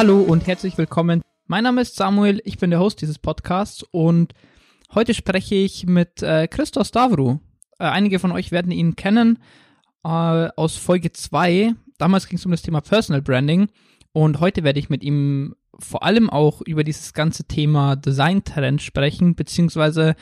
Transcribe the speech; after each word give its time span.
Hallo 0.00 0.22
und 0.22 0.46
herzlich 0.46 0.78
willkommen. 0.78 1.20
Mein 1.46 1.64
Name 1.64 1.82
ist 1.82 1.94
Samuel, 1.94 2.40
ich 2.46 2.56
bin 2.56 2.70
der 2.70 2.80
Host 2.80 3.02
dieses 3.02 3.18
Podcasts 3.18 3.82
und 3.90 4.32
heute 4.94 5.12
spreche 5.12 5.56
ich 5.56 5.84
mit 5.84 6.22
äh, 6.22 6.48
Christos 6.48 6.88
Stavru. 6.88 7.38
Äh, 7.78 7.84
einige 7.84 8.18
von 8.18 8.32
euch 8.32 8.50
werden 8.50 8.72
ihn 8.72 8.96
kennen 8.96 9.40
äh, 10.02 10.08
aus 10.08 10.78
Folge 10.78 11.12
2. 11.12 11.74
Damals 11.98 12.28
ging 12.28 12.38
es 12.38 12.46
um 12.46 12.50
das 12.50 12.62
Thema 12.62 12.80
Personal 12.80 13.20
Branding 13.20 13.68
und 14.12 14.40
heute 14.40 14.64
werde 14.64 14.78
ich 14.78 14.88
mit 14.88 15.04
ihm 15.04 15.54
vor 15.78 16.02
allem 16.02 16.30
auch 16.30 16.62
über 16.62 16.82
dieses 16.82 17.12
ganze 17.12 17.44
Thema 17.44 17.94
Design-Trend 17.94 18.80
sprechen, 18.80 19.34
beziehungsweise 19.34 20.16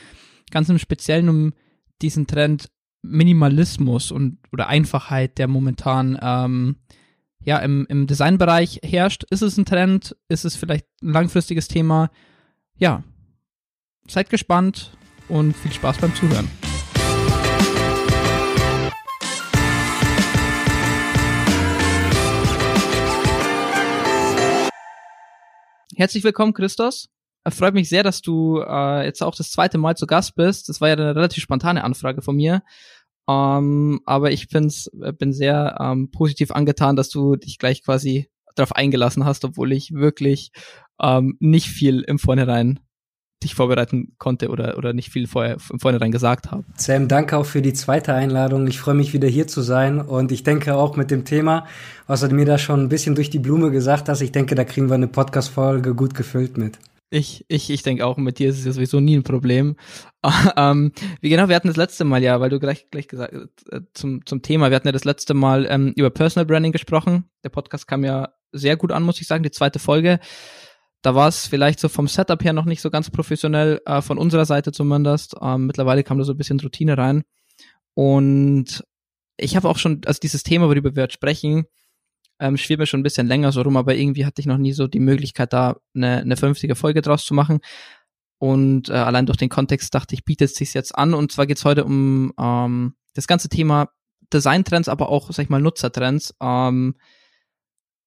ganz 0.51 0.67
im 0.67 0.77
Speziellen 0.77 1.29
um 1.29 1.53
diesen 2.01 2.27
Trend 2.27 2.69
Minimalismus 3.01 4.11
und 4.11 4.39
oder 4.51 4.67
Einfachheit, 4.67 5.37
der 5.37 5.47
momentan 5.47 6.19
ähm, 6.21 6.75
ja, 7.49 7.57
im, 7.57 7.87
im 7.89 8.05
Designbereich 8.05 8.79
herrscht. 8.83 9.23
Ist 9.31 9.41
es 9.41 9.57
ein 9.57 9.65
Trend? 9.65 10.15
Ist 10.27 10.45
es 10.45 10.55
vielleicht 10.55 10.85
ein 11.01 11.13
langfristiges 11.13 11.67
Thema? 11.67 12.11
Ja, 12.77 13.03
seid 14.07 14.29
gespannt 14.29 14.95
und 15.29 15.57
viel 15.57 15.71
Spaß 15.71 15.97
beim 15.97 16.13
Zuhören. 16.13 16.47
Herzlich 25.95 26.23
willkommen, 26.23 26.53
Christos. 26.53 27.09
Es 27.45 27.57
freut 27.57 27.73
mich 27.73 27.89
sehr, 27.89 28.03
dass 28.03 28.21
du 28.21 28.59
äh, 28.59 29.05
jetzt 29.05 29.23
auch 29.23 29.33
das 29.33 29.49
zweite 29.49 29.79
Mal 29.79 29.97
zu 29.97 30.05
Gast 30.05 30.35
bist. 30.35 30.69
Das 30.69 30.81
war 30.81 30.89
ja 30.89 30.93
eine 30.93 31.15
relativ 31.15 31.41
spontane 31.41 31.83
Anfrage 31.83 32.21
von 32.21 32.35
mir. 32.35 32.61
Ähm, 33.29 34.01
aber 34.05 34.31
ich 34.31 34.47
bin's, 34.47 34.89
äh, 35.01 35.13
bin 35.13 35.33
sehr 35.33 35.77
ähm, 35.79 36.09
positiv 36.09 36.51
angetan, 36.51 36.95
dass 36.95 37.09
du 37.09 37.35
dich 37.35 37.59
gleich 37.59 37.83
quasi 37.83 38.29
darauf 38.55 38.75
eingelassen 38.75 39.23
hast, 39.23 39.45
obwohl 39.45 39.71
ich 39.71 39.93
wirklich 39.93 40.51
ähm, 40.99 41.37
nicht 41.39 41.67
viel 41.67 42.01
im 42.01 42.17
Vornherein 42.17 42.79
dich 43.43 43.55
vorbereiten 43.55 44.15
konnte 44.17 44.49
oder, 44.49 44.77
oder 44.77 44.91
nicht 44.91 45.11
viel 45.11 45.27
vorher, 45.27 45.57
im 45.71 45.79
Vornherein 45.79 46.11
gesagt 46.11 46.51
habe. 46.51 46.65
Sam, 46.75 47.07
danke 47.07 47.37
auch 47.37 47.45
für 47.45 47.61
die 47.61 47.71
zweite 47.71 48.13
Einladung. 48.13 48.67
Ich 48.67 48.79
freue 48.79 48.95
mich 48.95 49.13
wieder 49.13 49.29
hier 49.29 49.47
zu 49.47 49.61
sein 49.61 50.01
und 50.01 50.31
ich 50.31 50.43
denke 50.43 50.75
auch 50.75 50.97
mit 50.97 51.09
dem 51.09 51.23
Thema, 51.23 51.65
was 52.07 52.19
du 52.21 52.35
mir 52.35 52.45
da 52.45 52.57
schon 52.57 52.81
ein 52.81 52.89
bisschen 52.89 53.15
durch 53.15 53.29
die 53.29 53.39
Blume 53.39 53.71
gesagt 53.71 54.09
hast, 54.09 54.21
ich 54.21 54.33
denke, 54.33 54.55
da 54.55 54.65
kriegen 54.65 54.89
wir 54.89 54.95
eine 54.95 55.07
Podcast-Folge 55.07 55.95
gut 55.95 56.15
gefüllt 56.15 56.57
mit. 56.57 56.79
Ich, 57.11 57.43
ich, 57.47 57.71
ich 57.71 57.81
denke 57.81 58.05
auch, 58.05 58.17
mit 58.17 58.37
dir 58.37 58.49
ist 58.49 58.59
es 58.59 58.65
ja 58.65 58.71
sowieso 58.71 58.99
nie 58.99 59.17
ein 59.17 59.23
Problem. 59.23 59.75
ähm, 60.57 60.91
wie 61.21 61.29
genau, 61.29 61.49
wir 61.49 61.55
hatten 61.55 61.67
das 61.67 61.77
letzte 61.77 62.03
Mal 62.03 62.21
ja, 62.21 62.39
weil 62.39 62.49
du 62.49 62.59
gleich, 62.59 62.89
gleich 62.91 63.07
gesagt 63.07 63.33
äh, 63.71 63.81
zum, 63.93 64.25
zum 64.25 64.41
Thema, 64.43 64.69
wir 64.69 64.75
hatten 64.75 64.87
ja 64.87 64.91
das 64.91 65.05
letzte 65.05 65.33
Mal 65.33 65.65
ähm, 65.69 65.93
über 65.95 66.11
Personal 66.11 66.45
Branding 66.45 66.71
gesprochen. 66.71 67.25
Der 67.43 67.49
Podcast 67.49 67.87
kam 67.87 68.03
ja 68.03 68.29
sehr 68.51 68.77
gut 68.77 68.91
an, 68.91 69.03
muss 69.03 69.21
ich 69.21 69.27
sagen, 69.27 69.43
die 69.43 69.51
zweite 69.51 69.79
Folge. 69.79 70.19
Da 71.01 71.15
war 71.15 71.27
es 71.27 71.47
vielleicht 71.47 71.79
so 71.79 71.89
vom 71.89 72.07
Setup 72.07 72.43
her 72.43 72.53
noch 72.53 72.65
nicht 72.65 72.81
so 72.81 72.91
ganz 72.91 73.09
professionell, 73.09 73.81
äh, 73.85 74.01
von 74.01 74.17
unserer 74.17 74.45
Seite 74.45 74.71
zumindest. 74.71 75.35
Ähm, 75.41 75.65
mittlerweile 75.65 76.03
kam 76.03 76.19
da 76.19 76.25
so 76.25 76.33
ein 76.33 76.37
bisschen 76.37 76.59
Routine 76.59 76.97
rein. 76.97 77.23
Und 77.95 78.83
ich 79.37 79.55
habe 79.55 79.67
auch 79.67 79.77
schon, 79.77 80.01
also 80.05 80.19
dieses 80.19 80.43
Thema, 80.43 80.67
worüber 80.67 80.95
wir 80.95 81.03
jetzt 81.03 81.13
sprechen, 81.13 81.65
ähm, 82.39 82.57
schwirrt 82.57 82.79
mir 82.79 82.85
schon 82.85 83.01
ein 83.01 83.03
bisschen 83.03 83.27
länger 83.27 83.51
so 83.51 83.61
rum, 83.61 83.77
aber 83.77 83.95
irgendwie 83.95 84.25
hatte 84.25 84.41
ich 84.41 84.45
noch 84.45 84.57
nie 84.57 84.73
so 84.73 84.87
die 84.87 84.99
Möglichkeit, 84.99 85.53
da 85.53 85.77
eine, 85.93 86.17
eine 86.17 86.37
vernünftige 86.37 86.75
Folge 86.75 87.01
draus 87.01 87.25
zu 87.25 87.33
machen. 87.33 87.59
Und 88.37 88.89
äh, 88.89 88.93
allein 88.93 89.25
durch 89.25 89.37
den 89.37 89.49
Kontext 89.49 89.93
dachte 89.93 90.15
ich, 90.15 90.23
bietet 90.23 90.51
es 90.51 90.55
sich 90.55 90.73
jetzt 90.73 90.95
an. 90.95 91.13
Und 91.13 91.31
zwar 91.31 91.45
geht's 91.45 91.65
heute 91.65 91.83
um 91.83 92.33
ähm, 92.39 92.95
das 93.13 93.27
ganze 93.27 93.49
Thema 93.49 93.89
Designtrends, 94.31 94.87
aber 94.87 95.09
auch, 95.09 95.31
sag 95.31 95.43
ich 95.43 95.49
mal, 95.49 95.61
Nutzertrends. 95.61 96.33
Ähm, 96.41 96.95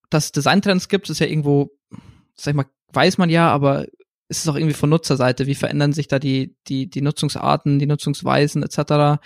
dass 0.08 0.32
Designtrends 0.32 0.88
gibt, 0.88 1.10
ist 1.10 1.18
ja 1.18 1.26
irgendwo, 1.26 1.70
sag 2.34 2.52
ich 2.52 2.56
mal, 2.56 2.66
weiß 2.92 3.18
man 3.18 3.30
ja, 3.30 3.50
aber 3.50 3.86
ist 4.28 4.40
es 4.40 4.48
auch 4.48 4.56
irgendwie 4.56 4.74
von 4.74 4.88
Nutzerseite. 4.88 5.46
Wie 5.46 5.54
verändern 5.54 5.92
sich 5.92 6.08
da 6.08 6.18
die, 6.18 6.56
die, 6.66 6.88
die 6.88 7.02
Nutzungsarten, 7.02 7.78
die 7.78 7.86
Nutzungsweisen 7.86 8.62
etc. 8.62 9.20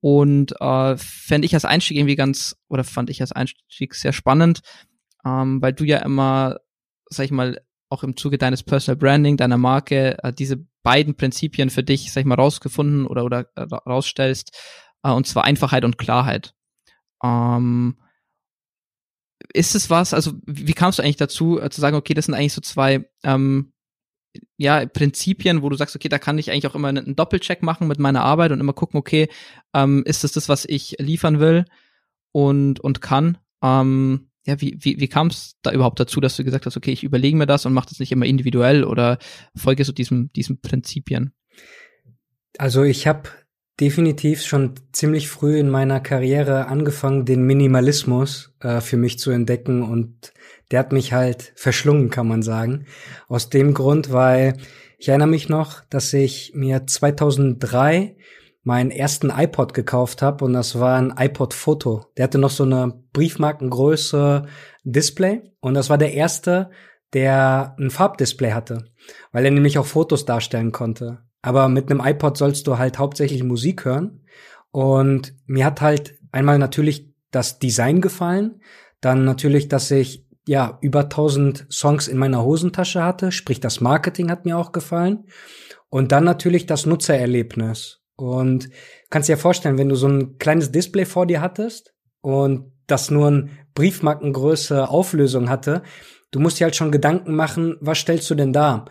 Und 0.00 0.60
äh, 0.60 0.96
fände 0.96 1.46
ich 1.46 1.54
als 1.54 1.64
Einstieg 1.64 1.96
irgendwie 1.96 2.16
ganz, 2.16 2.56
oder 2.68 2.84
fand 2.84 3.10
ich 3.10 3.20
als 3.20 3.32
Einstieg 3.32 3.94
sehr 3.94 4.12
spannend, 4.12 4.60
ähm, 5.24 5.60
weil 5.62 5.72
du 5.72 5.84
ja 5.84 5.98
immer, 5.98 6.58
sag 7.08 7.24
ich 7.24 7.30
mal, 7.30 7.60
auch 7.88 8.02
im 8.02 8.16
Zuge 8.16 8.38
deines 8.38 8.62
Personal 8.62 8.96
Branding, 8.96 9.36
deiner 9.36 9.58
Marke, 9.58 10.22
äh, 10.22 10.32
diese 10.32 10.66
beiden 10.82 11.16
Prinzipien 11.16 11.70
für 11.70 11.82
dich, 11.82 12.12
sag 12.12 12.20
ich 12.20 12.26
mal, 12.26 12.34
rausgefunden 12.34 13.06
oder, 13.06 13.24
oder 13.24 13.46
äh, 13.56 13.62
rausstellst, 13.62 14.56
äh, 15.02 15.10
und 15.10 15.26
zwar 15.26 15.44
Einfachheit 15.44 15.84
und 15.84 15.98
Klarheit. 15.98 16.54
Ähm, 17.22 17.96
ist 19.52 19.74
es 19.74 19.90
was, 19.90 20.14
also 20.14 20.32
wie 20.46 20.72
kamst 20.72 20.98
du 20.98 21.02
eigentlich 21.02 21.16
dazu, 21.16 21.60
äh, 21.60 21.70
zu 21.70 21.80
sagen, 21.80 21.96
okay, 21.96 22.14
das 22.14 22.26
sind 22.26 22.34
eigentlich 22.34 22.52
so 22.52 22.60
zwei 22.60 23.08
ähm, 23.22 23.72
ja, 24.56 24.86
Prinzipien, 24.86 25.62
wo 25.62 25.68
du 25.68 25.76
sagst, 25.76 25.96
okay, 25.96 26.08
da 26.08 26.18
kann 26.18 26.38
ich 26.38 26.50
eigentlich 26.50 26.66
auch 26.66 26.74
immer 26.74 26.88
einen 26.88 27.16
Doppelcheck 27.16 27.62
machen 27.62 27.88
mit 27.88 27.98
meiner 27.98 28.22
Arbeit 28.22 28.52
und 28.52 28.60
immer 28.60 28.72
gucken, 28.72 28.98
okay, 28.98 29.28
ähm, 29.74 30.02
ist 30.06 30.24
das 30.24 30.32
das, 30.32 30.48
was 30.48 30.64
ich 30.64 30.96
liefern 30.98 31.40
will 31.40 31.64
und, 32.32 32.80
und 32.80 33.00
kann? 33.00 33.38
Ähm, 33.62 34.30
ja, 34.46 34.60
wie, 34.60 34.76
wie, 34.80 35.00
wie 35.00 35.08
kam 35.08 35.26
es 35.26 35.56
da 35.62 35.72
überhaupt 35.72 35.98
dazu, 35.98 36.20
dass 36.20 36.36
du 36.36 36.44
gesagt 36.44 36.66
hast, 36.66 36.76
okay, 36.76 36.92
ich 36.92 37.02
überlege 37.02 37.36
mir 37.36 37.46
das 37.46 37.66
und 37.66 37.72
mache 37.72 37.88
das 37.88 37.98
nicht 37.98 38.12
immer 38.12 38.26
individuell 38.26 38.84
oder 38.84 39.18
folge 39.56 39.84
so 39.84 39.92
diesem, 39.92 40.32
diesem 40.32 40.60
Prinzipien? 40.60 41.32
Also 42.58 42.84
ich 42.84 43.06
habe 43.06 43.28
definitiv 43.80 44.42
schon 44.42 44.74
ziemlich 44.92 45.28
früh 45.28 45.58
in 45.58 45.68
meiner 45.68 46.00
Karriere 46.00 46.66
angefangen, 46.66 47.24
den 47.24 47.42
Minimalismus 47.42 48.54
äh, 48.60 48.80
für 48.80 48.96
mich 48.96 49.18
zu 49.18 49.30
entdecken 49.30 49.82
und 49.82 50.32
der 50.70 50.80
hat 50.80 50.92
mich 50.92 51.12
halt 51.12 51.52
verschlungen, 51.56 52.10
kann 52.10 52.26
man 52.26 52.42
sagen. 52.42 52.86
Aus 53.28 53.50
dem 53.50 53.74
Grund, 53.74 54.12
weil 54.12 54.56
ich 54.98 55.08
erinnere 55.08 55.28
mich 55.28 55.48
noch, 55.48 55.82
dass 55.90 56.12
ich 56.12 56.52
mir 56.54 56.86
2003 56.86 58.16
meinen 58.62 58.90
ersten 58.90 59.30
iPod 59.30 59.74
gekauft 59.74 60.22
habe 60.22 60.44
und 60.44 60.54
das 60.54 60.80
war 60.80 60.96
ein 60.98 61.14
iPod 61.16 61.54
Foto. 61.54 62.06
Der 62.16 62.24
hatte 62.24 62.38
noch 62.38 62.50
so 62.50 62.64
eine 62.64 63.00
Briefmarkengröße 63.12 64.46
Display 64.82 65.42
und 65.60 65.74
das 65.74 65.88
war 65.88 65.98
der 65.98 66.14
erste, 66.14 66.70
der 67.12 67.76
ein 67.78 67.90
Farbdisplay 67.90 68.52
hatte, 68.52 68.86
weil 69.30 69.44
er 69.44 69.52
nämlich 69.52 69.78
auch 69.78 69.86
Fotos 69.86 70.24
darstellen 70.24 70.72
konnte. 70.72 71.25
Aber 71.46 71.68
mit 71.68 71.88
einem 71.88 72.00
iPod 72.04 72.36
sollst 72.36 72.66
du 72.66 72.76
halt 72.76 72.98
hauptsächlich 72.98 73.44
Musik 73.44 73.84
hören 73.84 74.24
und 74.72 75.32
mir 75.46 75.64
hat 75.64 75.80
halt 75.80 76.18
einmal 76.32 76.58
natürlich 76.58 77.14
das 77.30 77.60
Design 77.60 78.00
gefallen, 78.00 78.60
dann 79.00 79.24
natürlich, 79.24 79.68
dass 79.68 79.92
ich 79.92 80.26
ja, 80.48 80.76
über 80.80 81.02
1000 81.02 81.66
Songs 81.70 82.08
in 82.08 82.18
meiner 82.18 82.42
Hosentasche 82.42 83.04
hatte, 83.04 83.30
sprich 83.30 83.60
das 83.60 83.80
Marketing 83.80 84.28
hat 84.28 84.44
mir 84.44 84.58
auch 84.58 84.72
gefallen. 84.72 85.28
Und 85.88 86.10
dann 86.10 86.24
natürlich 86.24 86.66
das 86.66 86.84
Nutzererlebnis. 86.84 88.00
Und 88.16 88.68
kannst 89.10 89.28
dir 89.28 89.38
vorstellen, 89.38 89.78
wenn 89.78 89.88
du 89.88 89.94
so 89.94 90.08
ein 90.08 90.38
kleines 90.38 90.72
Display 90.72 91.04
vor 91.04 91.26
dir 91.26 91.40
hattest 91.40 91.94
und 92.22 92.72
das 92.88 93.08
nur 93.08 93.30
ein 93.30 93.50
Briefmarkengröße 93.74 94.88
Auflösung 94.88 95.48
hatte, 95.48 95.84
du 96.32 96.40
musst 96.40 96.58
dir 96.58 96.64
halt 96.64 96.74
schon 96.74 96.90
Gedanken 96.90 97.36
machen, 97.36 97.76
was 97.80 97.98
stellst 97.98 98.28
du 98.30 98.34
denn 98.34 98.52
da? 98.52 98.86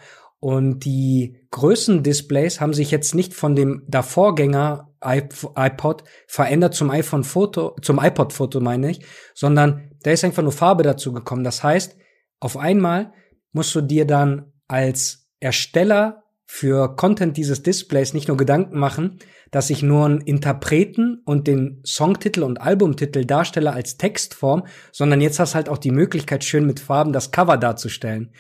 Und 0.46 0.86
die 0.86 1.40
Größendisplays 1.50 2.62
haben 2.62 2.76
sich 2.76 2.92
jetzt 2.92 3.16
nicht 3.16 3.34
von 3.34 3.56
dem 3.56 3.82
Davorgänger 3.88 4.94
iPod 5.04 6.04
verändert 6.28 6.76
zum 6.76 6.92
iPhone 6.92 7.24
Foto, 7.24 7.76
zum 7.82 7.98
iPod 8.00 8.32
Foto 8.32 8.60
meine 8.60 8.92
ich, 8.92 9.04
sondern 9.34 9.90
da 10.04 10.12
ist 10.12 10.24
einfach 10.24 10.44
nur 10.44 10.52
Farbe 10.52 10.84
dazu 10.84 11.14
gekommen. 11.14 11.44
Das 11.44 11.64
heißt, 11.64 11.98
auf 12.40 12.58
einmal 12.58 13.12
musst 13.54 13.74
du 13.74 13.82
dir 13.82 14.06
dann 14.06 14.54
als 14.68 15.32
Ersteller 15.40 16.26
für 16.46 16.96
Content 16.96 17.38
dieses 17.38 17.64
Displays 17.64 18.14
nicht 18.14 18.28
nur 18.28 18.38
Gedanken 18.38 18.78
machen, 18.78 19.18
dass 19.50 19.72
ich 19.72 19.82
nur 19.82 20.06
einen 20.06 20.22
Interpreten 20.22 21.24
und 21.26 21.48
den 21.48 21.82
Songtitel 21.84 22.44
und 22.44 22.62
Albumtitel 22.62 23.26
darstelle 23.26 23.74
als 23.74 23.98
Textform, 23.98 24.68
sondern 24.92 25.22
jetzt 25.22 25.40
hast 25.40 25.56
halt 25.56 25.70
auch 25.70 25.80
die 25.80 25.90
Möglichkeit, 25.90 26.44
schön 26.44 26.68
mit 26.68 26.80
Farben 26.80 27.14
das 27.14 27.32
Cover 27.32 27.58
darzustellen. 27.58 28.32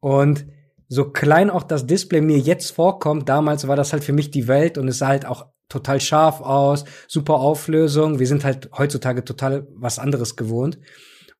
Und 0.00 0.44
so 0.88 1.10
klein 1.10 1.50
auch 1.50 1.62
das 1.62 1.86
Display 1.86 2.20
mir 2.20 2.38
jetzt 2.38 2.70
vorkommt, 2.72 3.28
damals 3.28 3.68
war 3.68 3.76
das 3.76 3.92
halt 3.92 4.04
für 4.04 4.12
mich 4.12 4.30
die 4.30 4.48
Welt 4.48 4.78
und 4.78 4.88
es 4.88 4.98
sah 4.98 5.08
halt 5.08 5.26
auch 5.26 5.46
total 5.68 6.00
scharf 6.00 6.40
aus, 6.40 6.84
super 7.08 7.34
Auflösung. 7.34 8.18
Wir 8.18 8.26
sind 8.26 8.44
halt 8.44 8.70
heutzutage 8.76 9.24
total 9.24 9.66
was 9.74 9.98
anderes 9.98 10.36
gewohnt. 10.36 10.78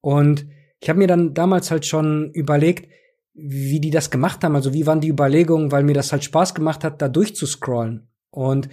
Und 0.01 0.47
ich 0.81 0.89
habe 0.89 0.99
mir 0.99 1.07
dann 1.07 1.35
damals 1.35 1.71
halt 1.71 1.87
schon 1.87 2.31
überlegt, 2.33 2.91
wie 3.35 3.81
die 3.81 3.91
das 3.91 4.11
gemacht 4.11 4.45
haben, 4.45 4.55
also 4.55 4.73
wie 4.73 4.87
waren 4.87 5.01
die 5.01 5.09
Überlegungen, 5.09 5.73
weil 5.73 5.83
mir 5.83 5.95
das 5.95 6.13
halt 6.13 6.25
Spaß 6.25 6.55
gemacht 6.55 6.85
hat, 6.85 7.03
da 7.03 7.09
durchzuscrollen. 7.09 8.09
Und 8.31 8.69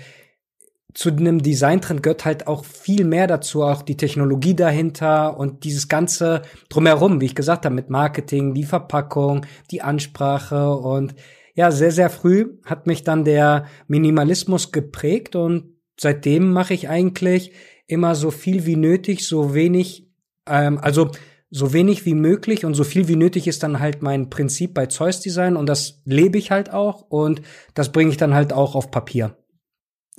zu 0.94 1.10
einem 1.10 1.42
Designtrend 1.42 2.04
gehört 2.04 2.26
halt 2.26 2.48
auch 2.48 2.66
viel 2.66 3.06
mehr 3.06 3.28
dazu, 3.28 3.64
auch 3.64 3.82
die 3.82 3.98
Technologie 3.98 4.56
dahinter 4.56 5.38
und 5.38 5.64
dieses 5.64 5.88
ganze 5.88 6.42
drumherum, 6.70 7.22
wie 7.22 7.26
ich 7.26 7.36
gesagt 7.36 7.66
habe, 7.66 7.76
mit 7.76 7.90
Marketing, 7.90 8.54
die 8.54 8.64
Verpackung, 8.64 9.46
die 9.72 9.82
Ansprache 9.82 10.72
und 10.72 11.16
ja, 11.54 11.72
sehr, 11.72 11.92
sehr 11.92 12.10
früh 12.10 12.58
hat 12.66 12.88
mich 12.88 13.04
dann 13.04 13.26
der 13.26 13.66
Minimalismus 13.88 14.72
geprägt 14.72 15.36
und 15.36 15.76
seitdem 16.00 16.52
mache 16.52 16.74
ich 16.74 16.90
eigentlich 16.90 17.52
immer 17.88 18.16
so 18.16 18.32
viel 18.32 18.66
wie 18.66 18.78
nötig, 18.78 19.28
so 19.28 19.54
wenig, 19.54 20.08
ähm, 20.48 20.80
also 20.82 21.12
so 21.50 21.74
wenig 21.74 22.06
wie 22.06 22.14
möglich 22.14 22.64
und 22.64 22.74
so 22.74 22.86
viel 22.86 23.10
wie 23.10 23.18
nötig 23.18 23.48
ist 23.48 23.64
dann 23.64 23.82
halt 23.82 24.02
mein 24.02 24.30
Prinzip 24.30 24.74
bei 24.74 24.86
Zeus 24.86 25.20
Design 25.20 25.58
und 25.58 25.68
das 25.68 26.02
lebe 26.06 26.38
ich 26.38 26.50
halt 26.50 26.72
auch 26.72 27.02
und 27.10 27.42
das 27.74 27.92
bringe 27.92 28.12
ich 28.12 28.18
dann 28.18 28.34
halt 28.34 28.54
auch 28.54 28.74
auf 28.74 28.90
Papier. 28.90 29.36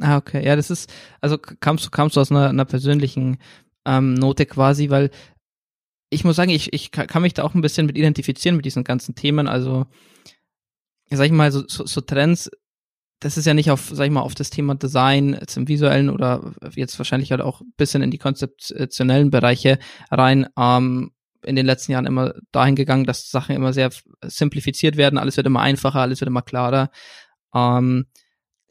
Ah, 0.02 0.16
okay. 0.16 0.44
Ja, 0.44 0.56
das 0.56 0.68
ist, 0.70 0.92
also 1.20 1.38
kamst 1.38 1.86
du, 1.86 1.90
kamst 1.90 2.16
du 2.16 2.20
aus 2.20 2.32
einer, 2.32 2.48
einer 2.48 2.64
persönlichen 2.64 3.38
ähm, 3.86 4.14
Note 4.14 4.46
quasi, 4.46 4.90
weil 4.90 5.10
ich 6.10 6.24
muss 6.24 6.34
sagen, 6.36 6.50
ich, 6.50 6.72
ich 6.72 6.90
kann 6.90 7.22
mich 7.22 7.34
da 7.34 7.44
auch 7.44 7.54
ein 7.54 7.60
bisschen 7.62 7.86
mit 7.86 7.96
identifizieren 7.96 8.56
mit 8.56 8.64
diesen 8.64 8.82
ganzen 8.82 9.14
Themen. 9.14 9.46
Also, 9.46 9.86
sag 11.08 11.26
ich 11.26 11.32
mal, 11.32 11.52
so, 11.52 11.62
so, 11.68 11.86
so 11.86 12.00
Trends, 12.00 12.50
das 13.20 13.36
ist 13.36 13.46
ja 13.46 13.54
nicht 13.54 13.70
auf, 13.70 13.90
sag 13.92 14.06
ich 14.06 14.10
mal, 14.10 14.22
auf 14.22 14.34
das 14.34 14.50
Thema 14.50 14.74
Design 14.74 15.38
im 15.54 15.68
visuellen 15.68 16.10
oder 16.10 16.52
jetzt 16.74 16.98
wahrscheinlich 16.98 17.30
halt 17.30 17.40
auch 17.40 17.60
ein 17.60 17.72
bisschen 17.76 18.02
in 18.02 18.10
die 18.10 18.18
konzeptionellen 18.18 19.30
Bereiche 19.30 19.78
rein, 20.10 20.48
ähm, 20.58 21.12
in 21.44 21.54
den 21.54 21.66
letzten 21.66 21.92
Jahren 21.92 22.06
immer 22.06 22.34
dahin 22.50 22.74
gegangen, 22.74 23.04
dass 23.04 23.30
Sachen 23.30 23.54
immer 23.54 23.72
sehr 23.72 23.90
simplifiziert 24.24 24.96
werden, 24.96 25.18
alles 25.18 25.36
wird 25.36 25.46
immer 25.46 25.60
einfacher, 25.60 26.00
alles 26.00 26.20
wird 26.20 26.28
immer 26.28 26.42
klarer. 26.42 26.90
Ähm, 27.54 28.06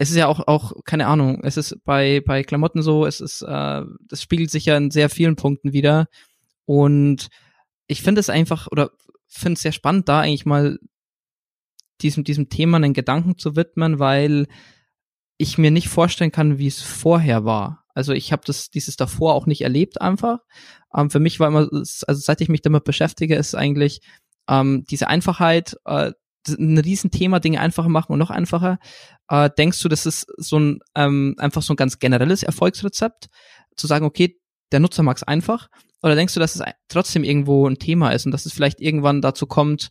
es 0.01 0.09
ist 0.09 0.15
ja 0.15 0.25
auch, 0.25 0.39
auch, 0.47 0.73
keine 0.83 1.05
Ahnung, 1.05 1.41
es 1.43 1.57
ist 1.57 1.77
bei, 1.83 2.23
bei 2.25 2.41
Klamotten 2.41 2.81
so, 2.81 3.05
es 3.05 3.21
ist, 3.21 3.43
äh, 3.43 3.83
das 4.07 4.23
spiegelt 4.23 4.49
sich 4.49 4.65
ja 4.65 4.75
in 4.75 4.89
sehr 4.89 5.11
vielen 5.11 5.35
Punkten 5.35 5.73
wieder. 5.73 6.07
Und 6.65 7.27
ich 7.85 8.01
finde 8.01 8.19
es 8.19 8.31
einfach, 8.31 8.65
oder 8.71 8.89
finde 9.27 9.57
es 9.57 9.61
sehr 9.61 9.71
spannend, 9.71 10.09
da 10.09 10.21
eigentlich 10.21 10.47
mal 10.47 10.79
diesem, 12.01 12.23
diesem 12.23 12.49
Thema 12.49 12.77
einen 12.77 12.95
Gedanken 12.95 13.37
zu 13.37 13.55
widmen, 13.55 13.99
weil 13.99 14.47
ich 15.37 15.59
mir 15.59 15.69
nicht 15.69 15.87
vorstellen 15.87 16.31
kann, 16.31 16.57
wie 16.57 16.65
es 16.65 16.81
vorher 16.81 17.45
war. 17.45 17.83
Also 17.93 18.13
ich 18.13 18.31
habe 18.31 18.41
das 18.43 18.71
dieses 18.71 18.95
davor 18.95 19.35
auch 19.35 19.45
nicht 19.45 19.61
erlebt 19.61 20.01
einfach. 20.01 20.39
Ähm, 20.95 21.11
für 21.11 21.19
mich 21.19 21.39
war 21.39 21.49
immer, 21.49 21.69
also 21.71 22.03
seit 22.07 22.41
ich 22.41 22.49
mich 22.49 22.63
damit 22.63 22.85
beschäftige, 22.85 23.35
ist 23.35 23.53
eigentlich 23.53 24.01
ähm, 24.49 24.83
diese 24.89 25.09
Einfachheit, 25.09 25.77
äh, 25.85 26.13
ein 26.47 26.77
Riesenthema, 26.77 27.39
Dinge 27.39 27.59
einfacher 27.59 27.89
machen 27.89 28.13
und 28.13 28.19
noch 28.19 28.29
einfacher. 28.29 28.79
Äh, 29.29 29.49
denkst 29.57 29.81
du, 29.81 29.89
das 29.89 30.05
ist 30.05 30.27
so 30.37 30.59
ein 30.59 30.79
ähm, 30.95 31.35
einfach 31.37 31.61
so 31.61 31.73
ein 31.73 31.77
ganz 31.77 31.99
generelles 31.99 32.43
Erfolgsrezept, 32.43 33.27
zu 33.75 33.87
sagen, 33.87 34.05
okay, 34.05 34.39
der 34.71 34.79
Nutzer 34.79 35.03
mag 35.03 35.17
es 35.17 35.23
einfach, 35.23 35.69
oder 36.01 36.15
denkst 36.15 36.33
du, 36.33 36.39
dass 36.39 36.55
es 36.55 36.63
trotzdem 36.87 37.23
irgendwo 37.23 37.67
ein 37.67 37.77
Thema 37.77 38.11
ist 38.11 38.25
und 38.25 38.31
dass 38.31 38.45
es 38.45 38.53
vielleicht 38.53 38.81
irgendwann 38.81 39.21
dazu 39.21 39.45
kommt, 39.45 39.89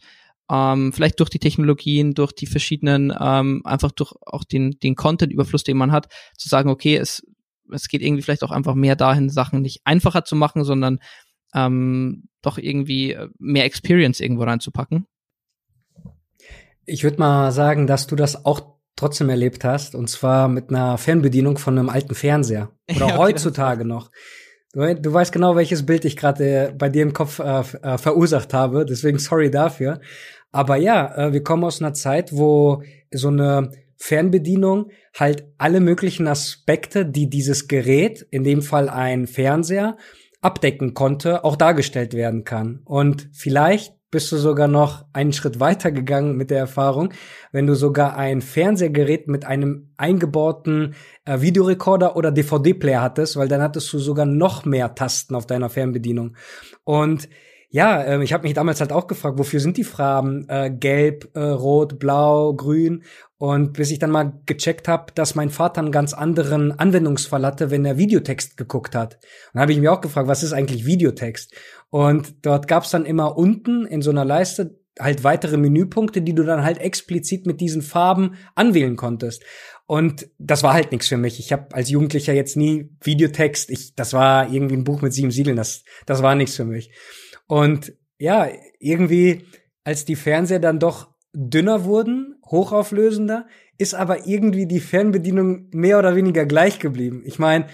ähm, 0.50 0.92
vielleicht 0.92 1.20
durch 1.20 1.30
die 1.30 1.38
Technologien, 1.38 2.14
durch 2.14 2.32
die 2.32 2.46
verschiedenen, 2.46 3.12
ähm, 3.18 3.62
einfach 3.64 3.92
durch 3.92 4.12
auch 4.22 4.44
den, 4.44 4.78
den 4.82 4.96
Content-Überfluss, 4.96 5.62
den 5.62 5.76
man 5.76 5.92
hat, 5.92 6.08
zu 6.36 6.48
sagen, 6.48 6.70
okay, 6.70 6.96
es, 6.96 7.22
es 7.70 7.86
geht 7.86 8.02
irgendwie 8.02 8.22
vielleicht 8.22 8.42
auch 8.42 8.50
einfach 8.50 8.74
mehr 8.74 8.96
dahin, 8.96 9.30
Sachen 9.30 9.62
nicht 9.62 9.82
einfacher 9.84 10.24
zu 10.24 10.34
machen, 10.34 10.64
sondern 10.64 10.98
ähm, 11.54 12.28
doch 12.42 12.58
irgendwie 12.58 13.16
mehr 13.38 13.64
Experience 13.64 14.20
irgendwo 14.20 14.42
reinzupacken? 14.42 15.06
Ich 16.90 17.04
würde 17.04 17.18
mal 17.18 17.52
sagen, 17.52 17.86
dass 17.86 18.06
du 18.08 18.16
das 18.16 18.44
auch 18.44 18.60
trotzdem 18.96 19.28
erlebt 19.28 19.64
hast, 19.64 19.94
und 19.94 20.08
zwar 20.08 20.48
mit 20.48 20.70
einer 20.70 20.98
Fernbedienung 20.98 21.56
von 21.56 21.78
einem 21.78 21.88
alten 21.88 22.14
Fernseher. 22.14 22.70
Oder 22.90 22.98
ja, 22.98 23.06
okay, 23.06 23.16
heutzutage 23.16 23.84
noch. 23.84 24.10
Du, 24.72 24.94
du, 24.94 25.12
weißt 25.12 25.32
genau, 25.32 25.56
welches 25.56 25.86
Bild 25.86 26.04
ich 26.04 26.16
gerade 26.16 26.74
bei 26.76 26.88
dir 26.88 27.02
im 27.02 27.12
Kopf 27.12 27.38
äh, 27.38 27.60
äh, 27.82 27.98
verursacht 27.98 28.52
habe, 28.52 28.84
deswegen 28.84 29.18
sorry 29.18 29.50
dafür. 29.50 30.00
Aber 30.52 30.76
ja, 30.76 31.14
äh, 31.16 31.32
wir 31.32 31.42
kommen 31.44 31.64
aus 31.64 31.80
einer 31.80 31.94
Zeit, 31.94 32.32
wo 32.32 32.82
so 33.12 33.28
eine 33.28 33.70
Fernbedienung 33.96 34.90
halt 35.16 35.44
alle 35.58 35.80
möglichen 35.80 36.26
Aspekte, 36.26 37.06
die 37.06 37.30
dieses 37.30 37.68
Gerät, 37.68 38.26
in 38.30 38.44
dem 38.44 38.62
Fall 38.62 38.88
ein 38.88 39.26
Fernseher, 39.26 39.96
abdecken 40.40 40.94
konnte, 40.94 41.44
auch 41.44 41.56
dargestellt 41.56 42.14
werden 42.14 42.44
kann. 42.44 42.80
Und 42.84 43.28
vielleicht 43.32 43.94
bist 44.10 44.32
du 44.32 44.36
sogar 44.36 44.68
noch 44.68 45.04
einen 45.12 45.32
Schritt 45.32 45.60
weiter 45.60 45.92
gegangen 45.92 46.36
mit 46.36 46.50
der 46.50 46.58
Erfahrung, 46.58 47.12
wenn 47.52 47.66
du 47.66 47.74
sogar 47.74 48.16
ein 48.16 48.40
Fernsehgerät 48.40 49.28
mit 49.28 49.44
einem 49.44 49.92
eingebauten 49.96 50.94
äh, 51.24 51.40
Videorekorder 51.40 52.16
oder 52.16 52.32
DVD-Player 52.32 53.02
hattest, 53.02 53.36
weil 53.36 53.48
dann 53.48 53.62
hattest 53.62 53.92
du 53.92 53.98
sogar 53.98 54.26
noch 54.26 54.64
mehr 54.64 54.94
Tasten 54.94 55.34
auf 55.34 55.46
deiner 55.46 55.70
Fernbedienung. 55.70 56.36
Und 56.84 57.28
ja, 57.72 58.02
äh, 58.02 58.22
ich 58.24 58.32
habe 58.32 58.42
mich 58.42 58.54
damals 58.54 58.80
halt 58.80 58.92
auch 58.92 59.06
gefragt, 59.06 59.38
wofür 59.38 59.60
sind 59.60 59.76
die 59.76 59.84
Farben 59.84 60.44
äh, 60.48 60.70
gelb, 60.70 61.30
äh, 61.34 61.40
rot, 61.40 62.00
blau, 62.00 62.52
grün? 62.52 63.04
Und 63.38 63.74
bis 63.74 63.92
ich 63.92 64.00
dann 64.00 64.10
mal 64.10 64.34
gecheckt 64.44 64.88
habe, 64.88 65.12
dass 65.14 65.36
mein 65.36 65.50
Vater 65.50 65.80
einen 65.80 65.92
ganz 65.92 66.12
anderen 66.12 66.78
Anwendungsfall 66.78 67.46
hatte, 67.46 67.70
wenn 67.70 67.84
er 67.84 67.96
Videotext 67.96 68.56
geguckt 68.56 68.94
hat. 68.94 69.18
dann 69.52 69.62
habe 69.62 69.72
ich 69.72 69.78
mir 69.78 69.92
auch 69.92 70.00
gefragt, 70.00 70.28
was 70.28 70.42
ist 70.42 70.52
eigentlich 70.52 70.84
Videotext? 70.84 71.54
Und 71.90 72.46
dort 72.46 72.68
gab's 72.68 72.90
dann 72.90 73.04
immer 73.04 73.36
unten 73.36 73.84
in 73.84 74.00
so 74.00 74.10
einer 74.10 74.24
Leiste 74.24 74.80
halt 74.98 75.24
weitere 75.24 75.56
Menüpunkte, 75.56 76.22
die 76.22 76.34
du 76.34 76.44
dann 76.44 76.64
halt 76.64 76.78
explizit 76.78 77.46
mit 77.46 77.60
diesen 77.60 77.82
Farben 77.82 78.36
anwählen 78.54 78.96
konntest. 78.96 79.42
Und 79.86 80.28
das 80.38 80.62
war 80.62 80.74
halt 80.74 80.92
nichts 80.92 81.08
für 81.08 81.16
mich. 81.16 81.40
Ich 81.40 81.52
habe 81.52 81.74
als 81.74 81.90
Jugendlicher 81.90 82.32
jetzt 82.32 82.56
nie 82.56 82.90
Videotext. 83.02 83.70
Ich, 83.70 83.94
das 83.94 84.12
war 84.12 84.52
irgendwie 84.52 84.76
ein 84.76 84.84
Buch 84.84 85.02
mit 85.02 85.12
sieben 85.12 85.30
Siegeln. 85.30 85.56
Das, 85.56 85.84
das 86.06 86.22
war 86.22 86.34
nichts 86.34 86.56
für 86.56 86.64
mich. 86.64 86.92
Und 87.46 87.92
ja, 88.18 88.48
irgendwie, 88.78 89.46
als 89.82 90.04
die 90.04 90.16
Fernseher 90.16 90.60
dann 90.60 90.78
doch 90.78 91.08
dünner 91.32 91.84
wurden, 91.84 92.36
hochauflösender, 92.46 93.46
ist 93.78 93.94
aber 93.94 94.26
irgendwie 94.26 94.66
die 94.66 94.80
Fernbedienung 94.80 95.68
mehr 95.72 95.98
oder 95.98 96.14
weniger 96.14 96.44
gleich 96.44 96.78
geblieben. 96.78 97.22
Ich 97.24 97.38
meine, 97.38 97.66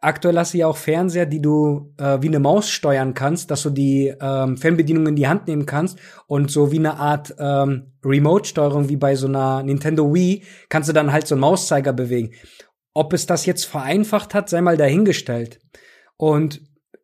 aktuell 0.00 0.38
hast 0.38 0.54
du 0.54 0.58
ja 0.58 0.66
auch 0.66 0.76
Fernseher, 0.76 1.26
die 1.26 1.42
du 1.42 1.92
äh, 1.98 2.18
wie 2.20 2.28
eine 2.28 2.38
Maus 2.38 2.70
steuern 2.70 3.14
kannst, 3.14 3.50
dass 3.50 3.62
du 3.62 3.70
die 3.70 4.14
ähm, 4.20 4.56
Fernbedienung 4.56 5.06
in 5.08 5.16
die 5.16 5.28
Hand 5.28 5.46
nehmen 5.46 5.66
kannst 5.66 5.98
und 6.26 6.50
so 6.50 6.72
wie 6.72 6.78
eine 6.78 6.96
Art 6.96 7.34
ähm, 7.38 7.92
Remote-Steuerung 8.04 8.88
wie 8.88 8.96
bei 8.96 9.16
so 9.16 9.26
einer 9.26 9.62
Nintendo 9.62 10.12
Wii 10.12 10.44
kannst 10.68 10.88
du 10.88 10.92
dann 10.92 11.12
halt 11.12 11.26
so 11.26 11.34
einen 11.34 11.42
Mauszeiger 11.42 11.92
bewegen. 11.92 12.32
Ob 12.94 13.12
es 13.12 13.26
das 13.26 13.44
jetzt 13.44 13.64
vereinfacht 13.64 14.32
hat, 14.34 14.48
sei 14.48 14.62
mal 14.62 14.76
dahingestellt. 14.76 15.58
Und 16.16 16.62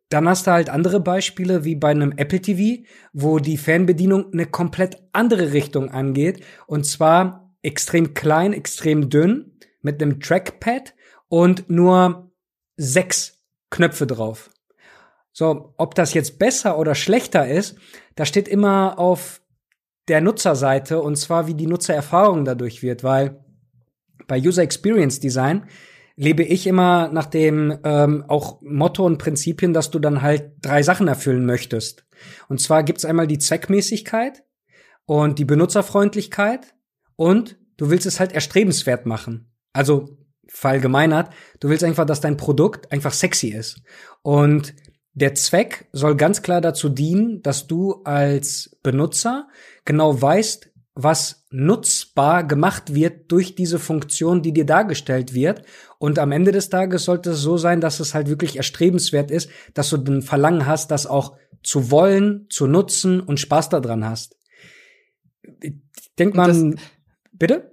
dann 0.09 0.27
hast 0.27 0.47
du 0.47 0.51
halt 0.51 0.69
andere 0.69 0.99
Beispiele 0.99 1.65
wie 1.65 1.75
bei 1.75 1.89
einem 1.89 2.13
Apple 2.15 2.41
TV, 2.41 2.83
wo 3.13 3.39
die 3.39 3.57
Fernbedienung 3.57 4.31
eine 4.33 4.45
komplett 4.45 4.97
andere 5.11 5.53
Richtung 5.53 5.89
angeht. 5.89 6.43
Und 6.65 6.85
zwar 6.85 7.55
extrem 7.61 8.13
klein, 8.13 8.53
extrem 8.53 9.09
dünn, 9.09 9.57
mit 9.81 10.01
einem 10.01 10.19
Trackpad 10.19 10.93
und 11.29 11.69
nur 11.69 12.31
sechs 12.77 13.37
Knöpfe 13.69 14.07
drauf. 14.07 14.49
So, 15.31 15.73
ob 15.77 15.95
das 15.95 16.13
jetzt 16.13 16.37
besser 16.37 16.77
oder 16.77 16.93
schlechter 16.93 17.47
ist, 17.47 17.75
da 18.15 18.25
steht 18.25 18.47
immer 18.47 18.99
auf 18.99 19.41
der 20.07 20.21
Nutzerseite 20.21 21.01
und 21.01 21.15
zwar 21.15 21.47
wie 21.47 21.55
die 21.55 21.67
Nutzererfahrung 21.67 22.45
dadurch 22.45 22.83
wird, 22.83 23.03
weil 23.03 23.43
bei 24.27 24.39
User 24.39 24.61
Experience 24.61 25.19
Design 25.19 25.65
lebe 26.15 26.43
ich 26.43 26.67
immer 26.67 27.09
nach 27.09 27.25
dem 27.25 27.79
ähm, 27.83 28.23
auch 28.27 28.61
Motto 28.61 29.05
und 29.05 29.17
Prinzipien, 29.17 29.73
dass 29.73 29.89
du 29.89 29.99
dann 29.99 30.21
halt 30.21 30.51
drei 30.61 30.83
Sachen 30.83 31.07
erfüllen 31.07 31.45
möchtest. 31.45 32.05
Und 32.47 32.61
zwar 32.61 32.83
gibt's 32.83 33.05
einmal 33.05 33.27
die 33.27 33.39
Zweckmäßigkeit 33.39 34.43
und 35.05 35.39
die 35.39 35.45
Benutzerfreundlichkeit 35.45 36.75
und 37.15 37.57
du 37.77 37.89
willst 37.89 38.05
es 38.05 38.19
halt 38.19 38.31
erstrebenswert 38.31 39.05
machen. 39.05 39.51
Also 39.73 40.17
verallgemeinert, 40.47 41.31
du 41.59 41.69
willst 41.69 41.83
einfach, 41.83 42.05
dass 42.05 42.21
dein 42.21 42.37
Produkt 42.37 42.91
einfach 42.91 43.13
sexy 43.13 43.49
ist. 43.49 43.81
Und 44.21 44.73
der 45.13 45.35
Zweck 45.35 45.87
soll 45.91 46.15
ganz 46.15 46.41
klar 46.41 46.61
dazu 46.61 46.89
dienen, 46.89 47.41
dass 47.41 47.67
du 47.67 48.01
als 48.03 48.77
Benutzer 48.81 49.47
genau 49.85 50.19
weißt, 50.21 50.69
was 50.95 51.45
nutzbar 51.49 52.43
gemacht 52.43 52.93
wird 52.93 53.31
durch 53.31 53.55
diese 53.55 53.79
Funktion, 53.79 54.41
die 54.41 54.53
dir 54.53 54.65
dargestellt 54.65 55.33
wird. 55.33 55.63
Und 55.97 56.19
am 56.19 56.31
Ende 56.31 56.51
des 56.51 56.69
Tages 56.69 57.05
sollte 57.05 57.31
es 57.31 57.39
so 57.39 57.57
sein, 57.57 57.81
dass 57.81 57.99
es 57.99 58.13
halt 58.13 58.27
wirklich 58.27 58.57
erstrebenswert 58.57 59.31
ist, 59.31 59.49
dass 59.73 59.89
du 59.89 59.97
den 59.97 60.21
Verlangen 60.21 60.65
hast, 60.65 60.91
das 60.91 61.07
auch 61.07 61.35
zu 61.63 61.89
wollen, 61.89 62.47
zu 62.49 62.67
nutzen 62.67 63.21
und 63.21 63.39
Spaß 63.39 63.69
daran 63.69 64.05
hast. 64.05 64.35
Denkt 66.19 66.35
man, 66.35 66.79
bitte? 67.31 67.71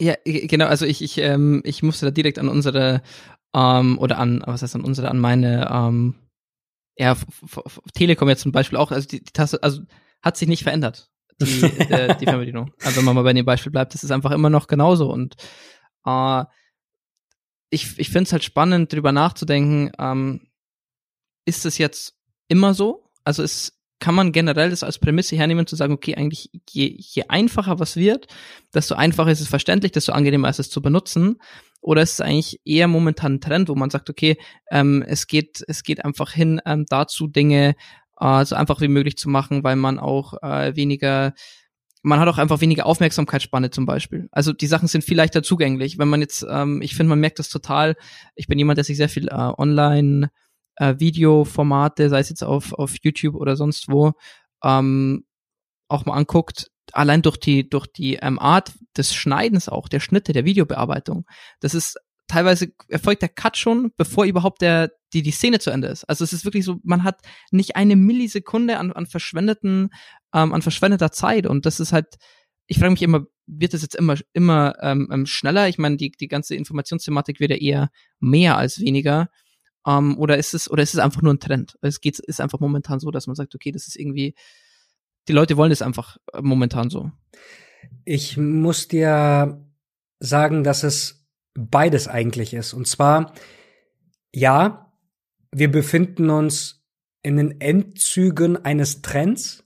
Ja, 0.00 0.14
genau, 0.24 0.66
also 0.66 0.86
ich, 0.86 1.02
ich, 1.02 1.18
ähm, 1.18 1.62
ich 1.64 1.82
musste 1.82 2.06
da 2.06 2.10
direkt 2.10 2.38
an 2.38 2.48
unsere, 2.48 3.02
ähm, 3.54 3.98
oder 3.98 4.18
an, 4.18 4.42
was 4.44 4.62
heißt 4.62 4.74
an 4.74 4.84
unsere, 4.84 5.08
an 5.08 5.18
meine, 5.18 5.68
ähm, 5.70 6.14
ja, 6.96 7.16
Telekom 7.94 8.28
jetzt 8.28 8.42
zum 8.42 8.52
Beispiel 8.52 8.78
auch, 8.78 8.90
also 8.90 9.06
die, 9.06 9.22
die 9.22 9.32
Taste, 9.32 9.62
also 9.62 9.82
hat 10.20 10.36
sich 10.36 10.48
nicht 10.48 10.62
verändert 10.62 11.10
die, 11.40 11.62
äh, 11.90 12.16
die 12.16 12.24
Fernbedienung. 12.24 12.72
Also 12.82 12.98
wenn 12.98 13.04
man 13.04 13.14
mal 13.14 13.22
bei 13.22 13.32
dem 13.32 13.46
Beispiel 13.46 13.72
bleibt, 13.72 13.94
das 13.94 14.04
ist 14.04 14.10
einfach 14.10 14.30
immer 14.30 14.50
noch 14.50 14.66
genauso. 14.66 15.10
Und 15.10 15.36
äh, 16.06 16.44
ich, 17.70 17.98
ich 17.98 18.08
finde 18.08 18.24
es 18.24 18.32
halt 18.32 18.44
spannend, 18.44 18.92
drüber 18.92 19.12
nachzudenken, 19.12 19.90
ähm, 19.98 20.48
ist 21.44 21.66
es 21.66 21.78
jetzt 21.78 22.16
immer 22.48 22.74
so? 22.74 23.10
Also 23.24 23.42
ist, 23.42 23.73
kann 24.04 24.14
man 24.14 24.32
generell 24.32 24.68
das 24.68 24.82
als 24.82 24.98
Prämisse 24.98 25.34
hernehmen, 25.34 25.66
zu 25.66 25.76
sagen, 25.76 25.94
okay, 25.94 26.14
eigentlich 26.14 26.50
je, 26.68 26.94
je 26.98 27.22
einfacher 27.28 27.78
was 27.78 27.96
wird, 27.96 28.26
desto 28.74 28.96
einfacher 28.96 29.30
ist 29.30 29.40
es 29.40 29.48
verständlich, 29.48 29.92
desto 29.92 30.12
angenehmer 30.12 30.50
ist 30.50 30.58
es 30.58 30.68
zu 30.68 30.82
benutzen. 30.82 31.36
Oder 31.80 32.02
ist 32.02 32.12
es 32.12 32.20
eigentlich 32.20 32.60
eher 32.66 32.86
momentan 32.86 33.36
ein 33.36 33.40
Trend, 33.40 33.70
wo 33.70 33.74
man 33.74 33.88
sagt, 33.88 34.10
okay, 34.10 34.36
ähm, 34.70 35.02
es 35.06 35.26
geht, 35.26 35.64
es 35.68 35.84
geht 35.84 36.04
einfach 36.04 36.32
hin 36.32 36.60
ähm, 36.66 36.84
dazu, 36.86 37.28
Dinge 37.28 37.76
äh, 38.20 38.44
so 38.44 38.56
einfach 38.56 38.82
wie 38.82 38.88
möglich 38.88 39.16
zu 39.16 39.30
machen, 39.30 39.64
weil 39.64 39.76
man 39.76 39.98
auch 39.98 40.34
äh, 40.42 40.76
weniger 40.76 41.32
man 42.02 42.20
hat 42.20 42.28
auch 42.28 42.36
einfach 42.36 42.60
weniger 42.60 42.84
Aufmerksamkeitsspanne 42.84 43.70
zum 43.70 43.86
Beispiel. 43.86 44.28
Also 44.32 44.52
die 44.52 44.66
Sachen 44.66 44.88
sind 44.88 45.02
viel 45.02 45.16
leichter 45.16 45.42
zugänglich. 45.42 45.96
Wenn 45.96 46.08
man 46.08 46.20
jetzt, 46.20 46.44
ähm, 46.46 46.82
ich 46.82 46.94
finde, 46.94 47.08
man 47.08 47.20
merkt 47.20 47.38
das 47.38 47.48
total. 47.48 47.96
Ich 48.34 48.48
bin 48.48 48.58
jemand, 48.58 48.76
der 48.76 48.84
sich 48.84 48.98
sehr 48.98 49.08
viel 49.08 49.28
äh, 49.28 49.32
online 49.32 50.28
äh, 50.76 50.94
Videoformate, 50.98 52.08
sei 52.08 52.20
es 52.20 52.28
jetzt 52.28 52.44
auf, 52.44 52.72
auf 52.72 52.94
YouTube 53.02 53.34
oder 53.34 53.56
sonst 53.56 53.88
wo, 53.88 54.12
ähm, 54.62 55.24
auch 55.88 56.06
mal 56.06 56.14
anguckt, 56.14 56.70
allein 56.92 57.22
durch 57.22 57.36
die, 57.36 57.68
durch 57.68 57.86
die 57.86 58.16
ähm, 58.16 58.38
Art 58.38 58.72
des 58.96 59.14
Schneidens 59.14 59.68
auch, 59.68 59.88
der 59.88 60.00
Schnitte, 60.00 60.32
der 60.32 60.44
Videobearbeitung. 60.44 61.26
Das 61.60 61.74
ist 61.74 61.98
teilweise 62.26 62.72
erfolgt 62.88 63.22
der 63.22 63.28
Cut 63.28 63.56
schon, 63.56 63.92
bevor 63.96 64.24
überhaupt 64.24 64.62
der, 64.62 64.90
die, 65.12 65.22
die 65.22 65.30
Szene 65.30 65.58
zu 65.58 65.70
Ende 65.70 65.88
ist. 65.88 66.04
Also 66.04 66.24
es 66.24 66.32
ist 66.32 66.44
wirklich 66.44 66.64
so, 66.64 66.78
man 66.82 67.04
hat 67.04 67.20
nicht 67.50 67.76
eine 67.76 67.96
Millisekunde 67.96 68.78
an, 68.78 68.92
an 68.92 69.06
verschwendeten, 69.06 69.90
ähm, 70.32 70.52
an 70.52 70.62
verschwendeter 70.62 71.12
Zeit 71.12 71.46
und 71.46 71.66
das 71.66 71.80
ist 71.80 71.92
halt, 71.92 72.16
ich 72.66 72.78
frage 72.78 72.92
mich 72.92 73.02
immer, 73.02 73.26
wird 73.46 73.74
das 73.74 73.82
jetzt 73.82 73.94
immer, 73.94 74.16
immer 74.32 74.74
ähm, 74.80 75.08
ähm, 75.12 75.26
schneller? 75.26 75.68
Ich 75.68 75.78
meine, 75.78 75.96
die, 75.96 76.10
die 76.10 76.28
ganze 76.28 76.54
Informationsthematik 76.54 77.40
wird 77.40 77.50
ja 77.50 77.56
eher 77.56 77.90
mehr 78.20 78.56
als 78.56 78.80
weniger. 78.80 79.28
Ähm, 79.86 80.18
oder 80.18 80.38
ist 80.38 80.54
es, 80.54 80.70
oder 80.70 80.82
ist 80.82 80.94
es 80.94 81.00
einfach 81.00 81.22
nur 81.22 81.34
ein 81.34 81.40
Trend? 81.40 81.76
Es 81.82 82.00
geht, 82.00 82.18
ist 82.18 82.40
einfach 82.40 82.60
momentan 82.60 83.00
so, 83.00 83.10
dass 83.10 83.26
man 83.26 83.36
sagt, 83.36 83.54
okay, 83.54 83.72
das 83.72 83.86
ist 83.86 83.96
irgendwie, 83.96 84.34
die 85.28 85.32
Leute 85.32 85.56
wollen 85.56 85.72
es 85.72 85.82
einfach 85.82 86.16
äh, 86.32 86.40
momentan 86.42 86.90
so. 86.90 87.10
Ich 88.04 88.36
muss 88.36 88.88
dir 88.88 89.66
sagen, 90.20 90.64
dass 90.64 90.82
es 90.82 91.26
beides 91.54 92.08
eigentlich 92.08 92.54
ist. 92.54 92.72
Und 92.72 92.88
zwar, 92.88 93.34
ja, 94.34 94.92
wir 95.52 95.70
befinden 95.70 96.30
uns 96.30 96.82
in 97.22 97.36
den 97.36 97.60
Endzügen 97.60 98.62
eines 98.64 99.02
Trends, 99.02 99.64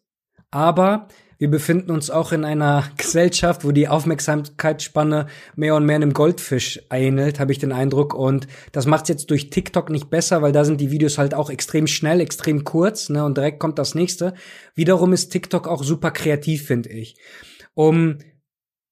aber 0.51 1.09
wir 1.39 1.49
befinden 1.49 1.93
uns 1.93 2.11
auch 2.11 2.33
in 2.33 2.45
einer 2.45 2.91
Gesellschaft, 2.97 3.65
wo 3.65 3.71
die 3.71 3.87
Aufmerksamkeitsspanne 3.87 5.29
mehr 5.55 5.77
und 5.77 5.87
mehr 5.87 5.97
in 5.97 6.03
einem 6.03 6.13
Goldfisch 6.13 6.81
ähnelt, 6.91 7.39
habe 7.39 7.53
ich 7.53 7.59
den 7.59 7.71
Eindruck. 7.71 8.13
Und 8.13 8.49
das 8.73 8.87
macht 8.87 9.09
jetzt 9.09 9.31
durch 9.31 9.49
TikTok 9.49 9.89
nicht 9.89 10.11
besser, 10.11 10.43
weil 10.43 10.51
da 10.51 10.65
sind 10.65 10.81
die 10.81 10.91
Videos 10.91 11.17
halt 11.17 11.35
auch 11.35 11.49
extrem 11.49 11.87
schnell, 11.87 12.21
extrem 12.21 12.65
kurz, 12.65 13.09
ne? 13.09 13.25
Und 13.25 13.37
direkt 13.37 13.61
kommt 13.61 13.79
das 13.79 13.95
nächste. 13.95 14.35
Wiederum 14.75 15.13
ist 15.13 15.31
TikTok 15.31 15.69
auch 15.69 15.85
super 15.85 16.11
kreativ, 16.11 16.67
finde 16.67 16.89
ich. 16.89 17.17
Um 17.75 18.19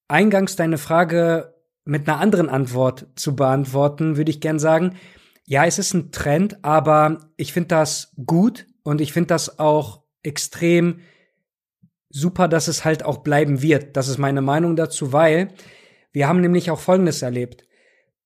eingangs 0.07 0.55
deine 0.55 0.77
Frage 0.77 1.53
mit 1.83 2.07
einer 2.07 2.21
anderen 2.21 2.47
Antwort 2.47 3.07
zu 3.15 3.35
beantworten, 3.35 4.15
würde 4.15 4.31
ich 4.31 4.39
gern 4.39 4.59
sagen, 4.59 4.95
ja, 5.43 5.65
es 5.65 5.79
ist 5.79 5.93
ein 5.93 6.11
Trend, 6.11 6.63
aber 6.63 7.29
ich 7.35 7.51
finde 7.51 7.69
das 7.69 8.13
gut 8.25 8.67
und 8.83 9.01
ich 9.01 9.11
finde 9.11 9.27
das 9.27 9.59
auch 9.59 10.03
extrem 10.23 11.01
super, 12.19 12.47
dass 12.47 12.67
es 12.67 12.83
halt 12.83 13.03
auch 13.03 13.17
bleiben 13.17 13.61
wird. 13.61 13.95
Das 13.95 14.07
ist 14.07 14.17
meine 14.17 14.41
Meinung 14.41 14.75
dazu, 14.75 15.13
weil 15.13 15.49
wir 16.11 16.27
haben 16.27 16.41
nämlich 16.41 16.71
auch 16.71 16.79
Folgendes 16.79 17.21
erlebt. 17.21 17.63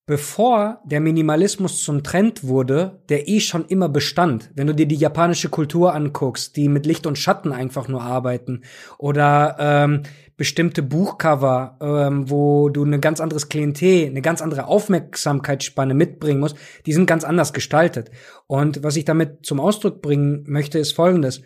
Bevor 0.07 0.81
der 0.83 0.99
Minimalismus 0.99 1.83
zum 1.83 2.03
Trend 2.03 2.43
wurde, 2.43 3.01
der 3.09 3.29
eh 3.29 3.39
schon 3.39 3.65
immer 3.67 3.87
bestand, 3.87 4.49
wenn 4.55 4.67
du 4.67 4.73
dir 4.73 4.87
die 4.87 4.95
japanische 4.95 5.49
Kultur 5.49 5.93
anguckst, 5.93 6.57
die 6.57 6.69
mit 6.69 6.85
Licht 6.85 7.05
und 7.05 7.17
Schatten 7.17 7.53
einfach 7.53 7.87
nur 7.87 8.01
arbeiten, 8.01 8.63
oder 8.97 9.55
ähm, 9.59 10.03
bestimmte 10.37 10.81
Buchcover, 10.81 11.77
ähm, 11.79 12.29
wo 12.29 12.69
du 12.69 12.83
eine 12.83 12.99
ganz 12.99 13.21
anderes 13.21 13.47
Klientel, 13.47 14.07
eine 14.07 14.21
ganz 14.21 14.41
andere 14.41 14.65
Aufmerksamkeitsspanne 14.65 15.93
mitbringen 15.93 16.39
musst, 16.39 16.57
die 16.87 16.93
sind 16.93 17.05
ganz 17.05 17.23
anders 17.23 17.53
gestaltet. 17.53 18.09
Und 18.47 18.83
was 18.83 18.95
ich 18.95 19.05
damit 19.05 19.45
zum 19.45 19.59
Ausdruck 19.59 20.01
bringen 20.01 20.43
möchte, 20.47 20.79
ist 20.79 20.93
folgendes. 20.93 21.41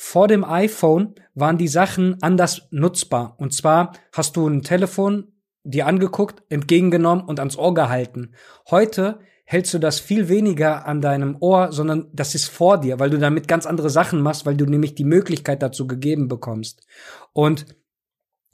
Vor 0.00 0.28
dem 0.28 0.44
iPhone 0.44 1.16
waren 1.34 1.58
die 1.58 1.66
Sachen 1.66 2.22
anders 2.22 2.68
nutzbar. 2.70 3.34
Und 3.38 3.52
zwar 3.52 3.94
hast 4.12 4.36
du 4.36 4.46
ein 4.46 4.62
Telefon 4.62 5.32
dir 5.64 5.88
angeguckt, 5.88 6.44
entgegengenommen 6.48 7.24
und 7.24 7.40
ans 7.40 7.58
Ohr 7.58 7.74
gehalten. 7.74 8.30
Heute 8.70 9.18
hältst 9.44 9.74
du 9.74 9.80
das 9.80 9.98
viel 9.98 10.28
weniger 10.28 10.86
an 10.86 11.00
deinem 11.00 11.36
Ohr, 11.40 11.72
sondern 11.72 12.06
das 12.12 12.36
ist 12.36 12.46
vor 12.46 12.78
dir, 12.78 13.00
weil 13.00 13.10
du 13.10 13.18
damit 13.18 13.48
ganz 13.48 13.66
andere 13.66 13.90
Sachen 13.90 14.20
machst, 14.20 14.46
weil 14.46 14.56
du 14.56 14.66
nämlich 14.66 14.94
die 14.94 15.04
Möglichkeit 15.04 15.62
dazu 15.62 15.88
gegeben 15.88 16.28
bekommst. 16.28 16.86
Und 17.32 17.66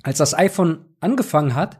als 0.02 0.16
das 0.16 0.32
iPhone 0.32 0.96
angefangen 1.00 1.54
hat, 1.54 1.78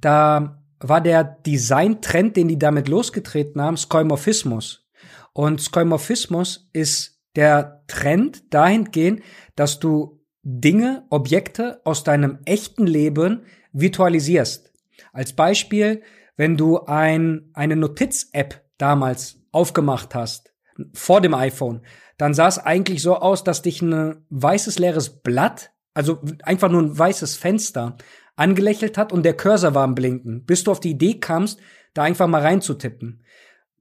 da 0.00 0.64
war 0.80 1.00
der 1.00 1.22
Design-Trend, 1.22 2.36
den 2.36 2.48
die 2.48 2.58
damit 2.58 2.88
losgetreten 2.88 3.62
haben, 3.62 3.76
Skeuomorphismus. 3.76 4.84
Und 5.32 5.60
Skeuomorphismus 5.62 6.68
ist 6.72 7.15
der 7.36 7.84
Trend 7.86 8.52
dahingehend, 8.52 9.22
dass 9.54 9.78
du 9.78 10.20
Dinge, 10.42 11.04
Objekte 11.10 11.80
aus 11.84 12.04
deinem 12.04 12.38
echten 12.44 12.86
Leben 12.86 13.42
virtualisierst. 13.72 14.72
Als 15.12 15.32
Beispiel, 15.34 16.02
wenn 16.36 16.56
du 16.56 16.80
ein, 16.80 17.50
eine 17.52 17.76
Notiz-App 17.76 18.62
damals 18.78 19.40
aufgemacht 19.52 20.14
hast, 20.14 20.52
vor 20.92 21.20
dem 21.20 21.34
iPhone, 21.34 21.82
dann 22.18 22.34
sah 22.34 22.48
es 22.48 22.58
eigentlich 22.58 23.02
so 23.02 23.16
aus, 23.16 23.44
dass 23.44 23.62
dich 23.62 23.82
ein 23.82 24.24
weißes 24.30 24.78
leeres 24.78 25.22
Blatt 25.22 25.72
also 25.96 26.20
einfach 26.42 26.68
nur 26.68 26.82
ein 26.82 26.98
weißes 26.98 27.36
Fenster, 27.36 27.96
angelächelt 28.36 28.98
hat 28.98 29.14
und 29.14 29.22
der 29.22 29.34
Cursor 29.34 29.74
war 29.74 29.84
am 29.84 29.94
Blinken, 29.94 30.44
bis 30.44 30.62
du 30.62 30.70
auf 30.70 30.78
die 30.78 30.90
Idee 30.90 31.18
kamst, 31.18 31.58
da 31.94 32.02
einfach 32.02 32.26
mal 32.26 32.42
reinzutippen. 32.42 33.22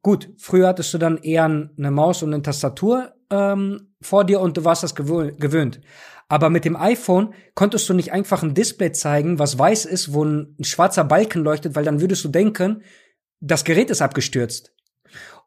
Gut, 0.01 0.31
früher 0.37 0.69
hattest 0.69 0.93
du 0.93 0.97
dann 0.97 1.17
eher 1.17 1.43
eine 1.43 1.91
Maus 1.91 2.23
und 2.23 2.33
eine 2.33 2.41
Tastatur 2.41 3.14
ähm, 3.29 3.93
vor 4.01 4.23
dir 4.23 4.39
und 4.39 4.57
du 4.57 4.65
warst 4.65 4.83
das 4.83 4.95
gewöhnt. 4.95 5.81
Aber 6.27 6.49
mit 6.49 6.65
dem 6.65 6.75
iPhone 6.75 7.33
konntest 7.53 7.87
du 7.87 7.93
nicht 7.93 8.11
einfach 8.11 8.41
ein 8.41 8.55
Display 8.55 8.91
zeigen, 8.91 9.37
was 9.37 9.59
weiß 9.59 9.85
ist, 9.85 10.13
wo 10.13 10.23
ein, 10.23 10.55
ein 10.59 10.63
schwarzer 10.63 11.03
Balken 11.03 11.43
leuchtet, 11.43 11.75
weil 11.75 11.85
dann 11.85 12.01
würdest 12.01 12.23
du 12.23 12.29
denken, 12.29 12.81
das 13.41 13.63
Gerät 13.63 13.89
ist 13.89 14.01
abgestürzt. 14.01 14.73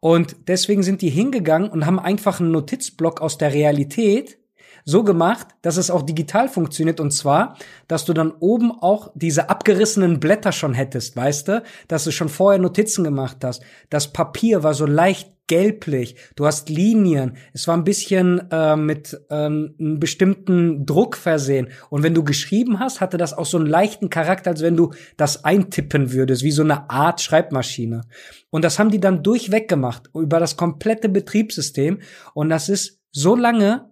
Und 0.01 0.37
deswegen 0.47 0.85
sind 0.85 1.03
die 1.03 1.11
hingegangen 1.11 1.69
und 1.69 1.85
haben 1.85 1.99
einfach 1.99 2.39
einen 2.39 2.53
Notizblock 2.53 3.21
aus 3.21 3.39
der 3.39 3.53
Realität 3.53 4.39
so 4.85 5.03
gemacht, 5.05 5.49
dass 5.61 5.77
es 5.77 5.91
auch 5.91 6.03
digital 6.03 6.49
funktioniert 6.49 7.01
und 7.01 7.11
zwar, 7.11 7.57
dass 7.89 8.05
du 8.05 8.15
dann 8.15 8.31
oben 8.31 8.71
auch 8.71 9.11
diese 9.15 9.51
abgerissenen 9.51 10.21
Blätter 10.21 10.53
schon 10.53 10.73
hättest, 10.73 11.17
weißt 11.17 11.49
du, 11.49 11.63
dass 11.89 12.05
du 12.05 12.11
schon 12.11 12.29
vorher 12.29 12.59
Notizen 12.59 13.05
gemacht 13.05 13.39
hast. 13.43 13.63
Das 13.91 14.13
Papier 14.13 14.63
war 14.63 14.73
so 14.73 14.87
leicht 14.87 15.33
gelblich, 15.49 16.15
du 16.37 16.47
hast 16.47 16.69
Linien, 16.69 17.37
es 17.53 17.67
war 17.67 17.77
ein 17.77 17.85
bisschen 17.85 18.49
äh, 18.51 18.77
mit 18.77 19.21
ähm, 19.31 19.75
einem 19.81 19.99
bestimmten 19.99 20.87
Druck 20.87 21.17
versehen. 21.17 21.69
Und 21.91 22.05
wenn 22.05 22.15
du 22.15 22.23
geschrieben 22.23 22.79
hast, 22.79 23.01
hatte 23.01 23.19
das 23.19 23.37
auch 23.37 23.47
so 23.47 23.59
einen 23.59 23.67
leichten 23.67 24.11
Charakter, 24.11 24.51
als 24.51 24.63
wenn 24.63 24.77
du 24.77 24.93
das 25.17 25.45
eintippen 25.45 26.13
würdest, 26.13 26.45
wie 26.45 26.53
so 26.53 26.63
eine 26.63 26.89
Art 26.89 27.21
Schreibmaschine. 27.21 28.03
Und 28.51 28.65
das 28.65 28.79
haben 28.79 28.91
die 28.91 29.01
dann 29.01 29.23
durchweg 29.25 29.69
gemacht, 29.69 30.11
über 30.15 30.39
das 30.39 30.57
komplette 30.57 31.09
Betriebssystem. 31.09 31.99
Und 32.35 32.51
das 32.51 32.69
ist 32.69 33.01
so 33.11 33.35
lange 33.35 33.91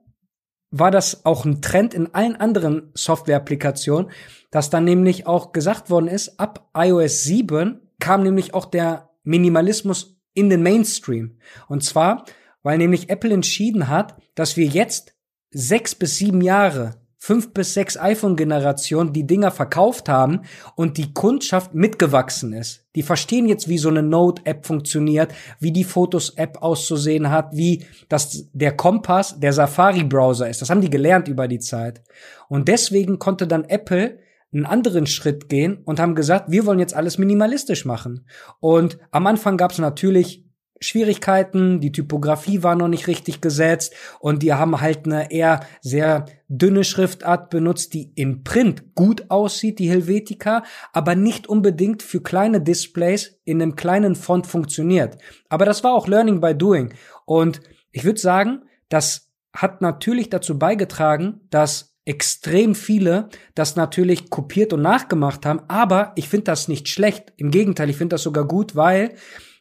war 0.71 0.91
das 0.91 1.25
auch 1.25 1.45
ein 1.45 1.63
Trend 1.63 1.95
in 1.95 2.15
allen 2.15 2.37
anderen 2.37 2.91
Software-Applikationen, 2.95 4.11
dass 4.51 4.69
dann 4.69 4.85
nämlich 4.85 5.27
auch 5.27 5.53
gesagt 5.53 5.91
worden 5.91 6.09
ist, 6.09 6.39
ab 6.41 6.69
iOS 6.77 7.23
7 7.25 7.81
kam 7.99 8.23
nämlich 8.23 8.53
auch 8.53 8.67
der 8.67 9.11
Minimalismus 9.23 10.16
in 10.37 10.51
den 10.51 10.63
Mainstream. 10.63 11.39
Und 11.69 11.83
zwar, 11.83 12.25
weil 12.63 12.79
nämlich 12.79 13.11
Apple 13.11 13.33
entschieden 13.33 13.89
hat, 13.89 14.17
dass 14.35 14.57
wir 14.57 14.67
jetzt 14.67 15.15
sechs 15.51 15.95
bis 15.95 16.17
sieben 16.17 16.41
Jahre 16.41 16.95
fünf 17.27 17.53
bis 17.53 17.75
sechs 17.75 17.97
iPhone-Generationen 17.97 19.13
die 19.13 19.27
Dinger 19.27 19.51
verkauft 19.51 20.09
haben 20.09 20.43
und 20.77 20.97
die 20.97 21.13
Kundschaft 21.13 21.75
mitgewachsen 21.75 22.53
ist. 22.53 22.85
Die 22.95 23.03
verstehen 23.03 23.49
jetzt, 23.49 23.69
wie 23.69 23.79
so 23.79 23.89
eine 23.89 24.05
Note-App 24.05 24.65
funktioniert, 24.65 25.35
wie 25.59 25.73
die 25.73 25.83
Fotos-App 25.83 26.63
auszusehen 26.63 27.31
hat, 27.31 27.57
wie 27.57 27.85
das 28.09 28.49
der 28.53 28.77
Kompass 28.77 29.41
der 29.41 29.53
Safari-Browser 29.53 30.49
ist. 30.49 30.63
Das 30.63 30.71
haben 30.71 30.83
die 30.83 30.91
gelernt 30.91 31.27
über 31.27 31.49
die 31.49 31.59
Zeit. 31.59 32.01
Und 32.49 32.69
deswegen 32.69 33.19
konnte 33.19 33.49
dann 33.49 33.65
Apple 33.65 34.21
einen 34.53 34.67
anderen 34.67 35.07
Schritt 35.07 35.49
gehen 35.49 35.79
und 35.85 36.01
haben 36.01 36.15
gesagt, 36.15 36.51
wir 36.51 36.67
wollen 36.67 36.79
jetzt 36.79 36.95
alles 36.95 37.19
minimalistisch 37.19 37.85
machen. 37.85 38.27
Und 38.61 38.99
am 39.11 39.27
Anfang 39.27 39.57
gab 39.57 39.73
es 39.73 39.79
natürlich 39.79 40.47
Schwierigkeiten, 40.81 41.81
die 41.81 41.93
Typografie 41.93 42.63
war 42.63 42.75
noch 42.75 42.89
nicht 42.89 43.07
richtig 43.07 43.41
gesetzt 43.41 43.95
und 44.21 44.43
die 44.43 44.53
haben 44.53 44.81
halt 44.81 45.07
eine 45.07 45.31
eher 45.31 45.61
sehr 45.81 46.27
dünne 46.49 46.85
Schriftart 46.85 47.49
benutzt, 47.51 47.95
die 47.95 48.13
im 48.15 48.45
Print 48.45 48.95
gut 48.95 49.31
aussieht, 49.31 49.79
die 49.79 49.89
Helvetica, 49.89 50.65
aber 50.93 51.15
nicht 51.15 51.49
unbedingt 51.49 52.03
für 52.03 52.23
kleine 52.23 52.61
Displays 52.61 53.41
in 53.45 53.63
einem 53.63 53.75
kleinen 53.75 54.15
Font 54.15 54.47
funktioniert. 54.47 55.17
Aber 55.49 55.65
das 55.65 55.83
war 55.83 55.95
auch 55.95 56.09
Learning 56.09 56.41
by 56.41 56.55
Doing 56.55 56.93
und 57.25 57.61
ich 57.91 58.05
würde 58.05 58.21
sagen, 58.21 58.65
das 58.91 59.33
hat 59.55 59.81
natürlich 59.81 60.29
dazu 60.29 60.59
beigetragen, 60.59 61.41
dass 61.49 61.96
extrem 62.07 62.75
viele 62.75 63.29
das 63.55 63.77
natürlich 63.77 64.31
kopiert 64.31 64.73
und 64.73 64.81
nachgemacht 64.81 65.45
haben, 65.45 65.61
aber 65.69 66.13
ich 66.17 66.29
finde 66.29 66.45
das 66.45 66.69
nicht 66.69 66.89
schlecht. 66.89 67.33
Im 67.37 67.51
Gegenteil, 67.51 67.91
ich 67.91 67.97
finde 67.97 68.15
das 68.15 68.23
sogar 68.23 68.47
gut, 68.47 68.75
weil 68.77 69.15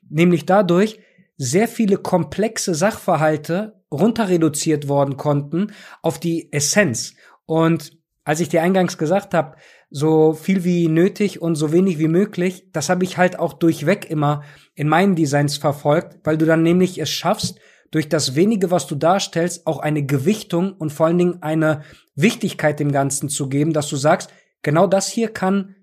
nämlich 0.10 0.46
dadurch 0.46 1.00
sehr 1.38 1.68
viele 1.68 1.98
komplexe 1.98 2.74
Sachverhalte 2.75 3.82
runter 3.92 4.30
reduziert 4.30 4.88
worden 4.88 5.18
konnten 5.18 5.74
auf 6.02 6.20
die 6.20 6.54
Essenz. 6.54 7.16
Und 7.46 7.98
als 8.24 8.40
ich 8.40 8.50
dir 8.50 8.62
eingangs 8.62 8.98
gesagt 8.98 9.34
habe, 9.34 9.56
so 9.90 10.34
viel 10.34 10.64
wie 10.64 10.88
nötig 10.88 11.42
und 11.42 11.56
so 11.56 11.72
wenig 11.72 12.00
wie 12.00 12.08
möglich, 12.08 12.70
das 12.72 12.90
habe 12.90 13.04
ich 13.04 13.18
halt 13.18 13.40
auch 13.40 13.54
durchweg 13.54 14.10
immer 14.10 14.44
in 14.75 14.88
meinen 14.88 15.16
Designs 15.16 15.58
verfolgt, 15.58 16.20
weil 16.24 16.38
du 16.38 16.46
dann 16.46 16.64
nämlich 16.64 17.00
es 17.00 17.10
schaffst, 17.10 17.60
durch 17.92 18.10
das 18.10 18.36
wenige, 18.36 18.72
was 18.72 18.88
du 18.88 18.96
darstellst, 18.96 19.68
auch 19.68 19.80
eine 19.80 20.06
Gewichtung 20.06 20.74
und 20.74 20.92
vor 20.92 21.06
allen 21.08 21.18
Dingen 21.18 21.42
eine 21.42 21.84
Wichtigkeit 22.15 22.80
dem 22.80 22.92
Ganzen 22.92 23.30
zu 23.30 23.50
geben, 23.50 23.74
dass 23.74 23.88
du 23.89 23.96
sagst, 23.96 24.32
genau 24.62 24.88
das 24.88 25.08
hier 25.08 25.30
kann 25.30 25.75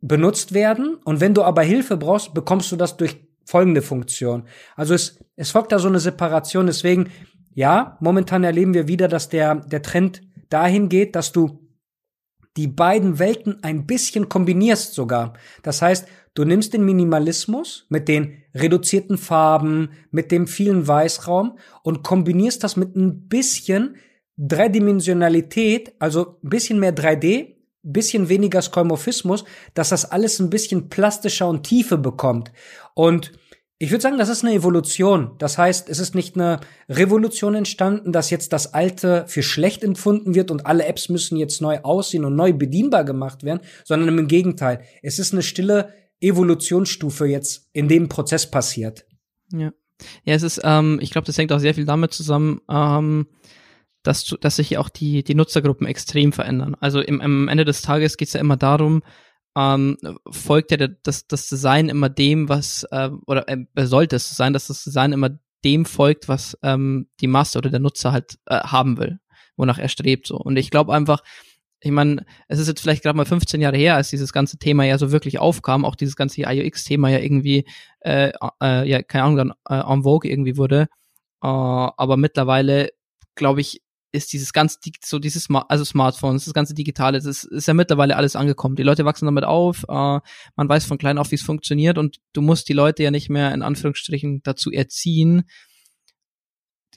benutzt 0.00 0.54
werden 0.54 0.94
und 1.04 1.20
wenn 1.20 1.34
du 1.34 1.42
aber 1.42 1.62
Hilfe 1.62 1.96
brauchst, 1.96 2.32
bekommst 2.32 2.72
du 2.72 2.76
das 2.76 2.96
durch 2.96 3.16
folgende 3.44 3.82
Funktion. 3.82 4.44
Also 4.76 4.94
es, 4.94 5.18
es 5.36 5.50
folgt 5.50 5.72
da 5.72 5.78
so 5.78 5.88
eine 5.88 6.00
Separation, 6.00 6.66
deswegen, 6.66 7.10
ja, 7.54 7.98
momentan 8.00 8.44
erleben 8.44 8.74
wir 8.74 8.88
wieder, 8.88 9.08
dass 9.08 9.28
der, 9.28 9.56
der 9.56 9.82
Trend 9.82 10.22
dahin 10.48 10.88
geht, 10.88 11.16
dass 11.16 11.32
du 11.32 11.60
die 12.56 12.68
beiden 12.68 13.18
Welten 13.18 13.62
ein 13.62 13.86
bisschen 13.86 14.28
kombinierst 14.28 14.94
sogar. 14.94 15.34
Das 15.62 15.82
heißt, 15.82 16.06
du 16.34 16.44
nimmst 16.44 16.72
den 16.72 16.84
Minimalismus 16.84 17.86
mit 17.88 18.08
den 18.08 18.42
reduzierten 18.54 19.18
Farben, 19.18 19.90
mit 20.10 20.30
dem 20.30 20.46
vielen 20.46 20.86
Weißraum 20.86 21.58
und 21.82 22.02
kombinierst 22.02 22.62
das 22.64 22.76
mit 22.76 22.96
ein 22.96 23.28
bisschen 23.28 23.96
Dreidimensionalität, 24.36 25.92
also 25.98 26.38
ein 26.42 26.48
bisschen 26.48 26.80
mehr 26.80 26.94
3D, 26.94 27.56
bisschen 27.82 28.28
weniger 28.28 28.62
Skeuomorphismus, 28.62 29.44
dass 29.74 29.90
das 29.90 30.10
alles 30.10 30.38
ein 30.38 30.50
bisschen 30.50 30.88
plastischer 30.88 31.48
und 31.48 31.62
Tiefe 31.64 31.98
bekommt. 31.98 32.52
Und 32.94 33.32
ich 33.82 33.90
würde 33.90 34.02
sagen, 34.02 34.18
das 34.18 34.28
ist 34.28 34.44
eine 34.44 34.54
Evolution. 34.54 35.36
Das 35.38 35.56
heißt, 35.56 35.88
es 35.88 35.98
ist 35.98 36.14
nicht 36.14 36.36
eine 36.36 36.60
Revolution 36.90 37.54
entstanden, 37.54 38.12
dass 38.12 38.28
jetzt 38.28 38.52
das 38.52 38.74
Alte 38.74 39.24
für 39.26 39.42
schlecht 39.42 39.82
empfunden 39.82 40.34
wird 40.34 40.50
und 40.50 40.66
alle 40.66 40.84
Apps 40.84 41.08
müssen 41.08 41.38
jetzt 41.38 41.62
neu 41.62 41.80
aussehen 41.80 42.26
und 42.26 42.36
neu 42.36 42.52
bedienbar 42.52 43.04
gemacht 43.04 43.42
werden, 43.42 43.60
sondern 43.84 44.18
im 44.18 44.28
Gegenteil. 44.28 44.82
Es 45.02 45.18
ist 45.18 45.32
eine 45.32 45.42
stille 45.42 45.94
Evolutionsstufe 46.20 47.26
jetzt 47.26 47.68
in 47.72 47.88
dem 47.88 48.08
Prozess 48.08 48.50
passiert. 48.50 49.06
Ja. 49.52 49.72
Ja, 50.24 50.34
es 50.34 50.42
ist, 50.42 50.60
ähm, 50.64 50.98
ich 51.02 51.10
glaube, 51.10 51.26
das 51.26 51.36
hängt 51.36 51.52
auch 51.52 51.58
sehr 51.58 51.74
viel 51.74 51.84
damit 51.84 52.14
zusammen, 52.14 52.62
ähm, 52.70 53.26
dass, 54.02 54.34
dass 54.40 54.56
sich 54.56 54.78
auch 54.78 54.88
die, 54.88 55.22
die 55.22 55.34
Nutzergruppen 55.34 55.86
extrem 55.86 56.32
verändern. 56.32 56.74
Also 56.80 57.00
im, 57.00 57.20
am 57.20 57.48
Ende 57.48 57.66
des 57.66 57.82
Tages 57.82 58.16
geht 58.16 58.28
es 58.28 58.34
ja 58.34 58.40
immer 58.40 58.56
darum, 58.56 59.02
ähm, 59.56 59.96
folgt 60.30 60.70
ja 60.70 60.88
das, 61.02 61.26
das 61.26 61.48
Design 61.48 61.88
immer 61.88 62.08
dem, 62.08 62.48
was, 62.48 62.84
äh, 62.90 63.10
oder 63.26 63.48
äh, 63.48 63.66
sollte 63.84 64.16
es 64.16 64.30
sein, 64.30 64.52
dass 64.52 64.68
das 64.68 64.84
Design 64.84 65.12
immer 65.12 65.38
dem 65.64 65.84
folgt, 65.84 66.28
was 66.28 66.56
ähm, 66.62 67.08
die 67.20 67.26
Masse 67.26 67.58
oder 67.58 67.70
der 67.70 67.80
Nutzer 67.80 68.12
halt 68.12 68.38
äh, 68.46 68.60
haben 68.60 68.96
will, 68.96 69.20
wonach 69.56 69.78
er 69.78 69.88
strebt 69.88 70.26
so. 70.26 70.36
Und 70.36 70.56
ich 70.56 70.70
glaube 70.70 70.94
einfach, 70.94 71.22
ich 71.80 71.90
meine, 71.90 72.24
es 72.48 72.58
ist 72.58 72.68
jetzt 72.68 72.80
vielleicht 72.80 73.02
gerade 73.02 73.16
mal 73.16 73.24
15 73.24 73.60
Jahre 73.60 73.76
her, 73.76 73.96
als 73.96 74.10
dieses 74.10 74.32
ganze 74.32 74.58
Thema 74.58 74.84
ja 74.84 74.98
so 74.98 75.12
wirklich 75.12 75.38
aufkam, 75.38 75.84
auch 75.84 75.94
dieses 75.94 76.14
ganze 76.14 76.42
IOX-Thema 76.42 77.08
ja 77.08 77.18
irgendwie, 77.18 77.64
äh, 78.00 78.32
äh, 78.62 78.88
ja, 78.88 79.02
keine 79.02 79.24
Ahnung, 79.24 79.36
dann 79.36 79.52
äh, 79.68 79.92
en 79.92 80.02
vogue 80.02 80.30
irgendwie 80.30 80.56
wurde. 80.56 80.88
Äh, 81.42 81.46
aber 81.46 82.16
mittlerweile, 82.16 82.90
glaube 83.34 83.62
ich, 83.62 83.80
ist 84.12 84.32
dieses 84.32 84.52
ganze, 84.52 84.78
so 85.04 85.18
dieses, 85.18 85.48
also 85.68 85.84
Smartphones, 85.84 86.44
das 86.44 86.54
ganze 86.54 86.74
Digitale, 86.74 87.18
das 87.18 87.26
ist, 87.26 87.44
ist 87.44 87.68
ja 87.68 87.74
mittlerweile 87.74 88.16
alles 88.16 88.36
angekommen. 88.36 88.76
Die 88.76 88.82
Leute 88.82 89.04
wachsen 89.04 89.26
damit 89.26 89.44
auf, 89.44 89.84
äh, 89.84 90.20
man 90.56 90.68
weiß 90.68 90.84
von 90.84 90.98
klein 90.98 91.16
auf, 91.16 91.30
wie 91.30 91.36
es 91.36 91.42
funktioniert 91.42 91.96
und 91.96 92.18
du 92.32 92.42
musst 92.42 92.68
die 92.68 92.72
Leute 92.72 93.02
ja 93.04 93.10
nicht 93.10 93.30
mehr 93.30 93.54
in 93.54 93.62
Anführungsstrichen 93.62 94.42
dazu 94.42 94.70
erziehen, 94.70 95.44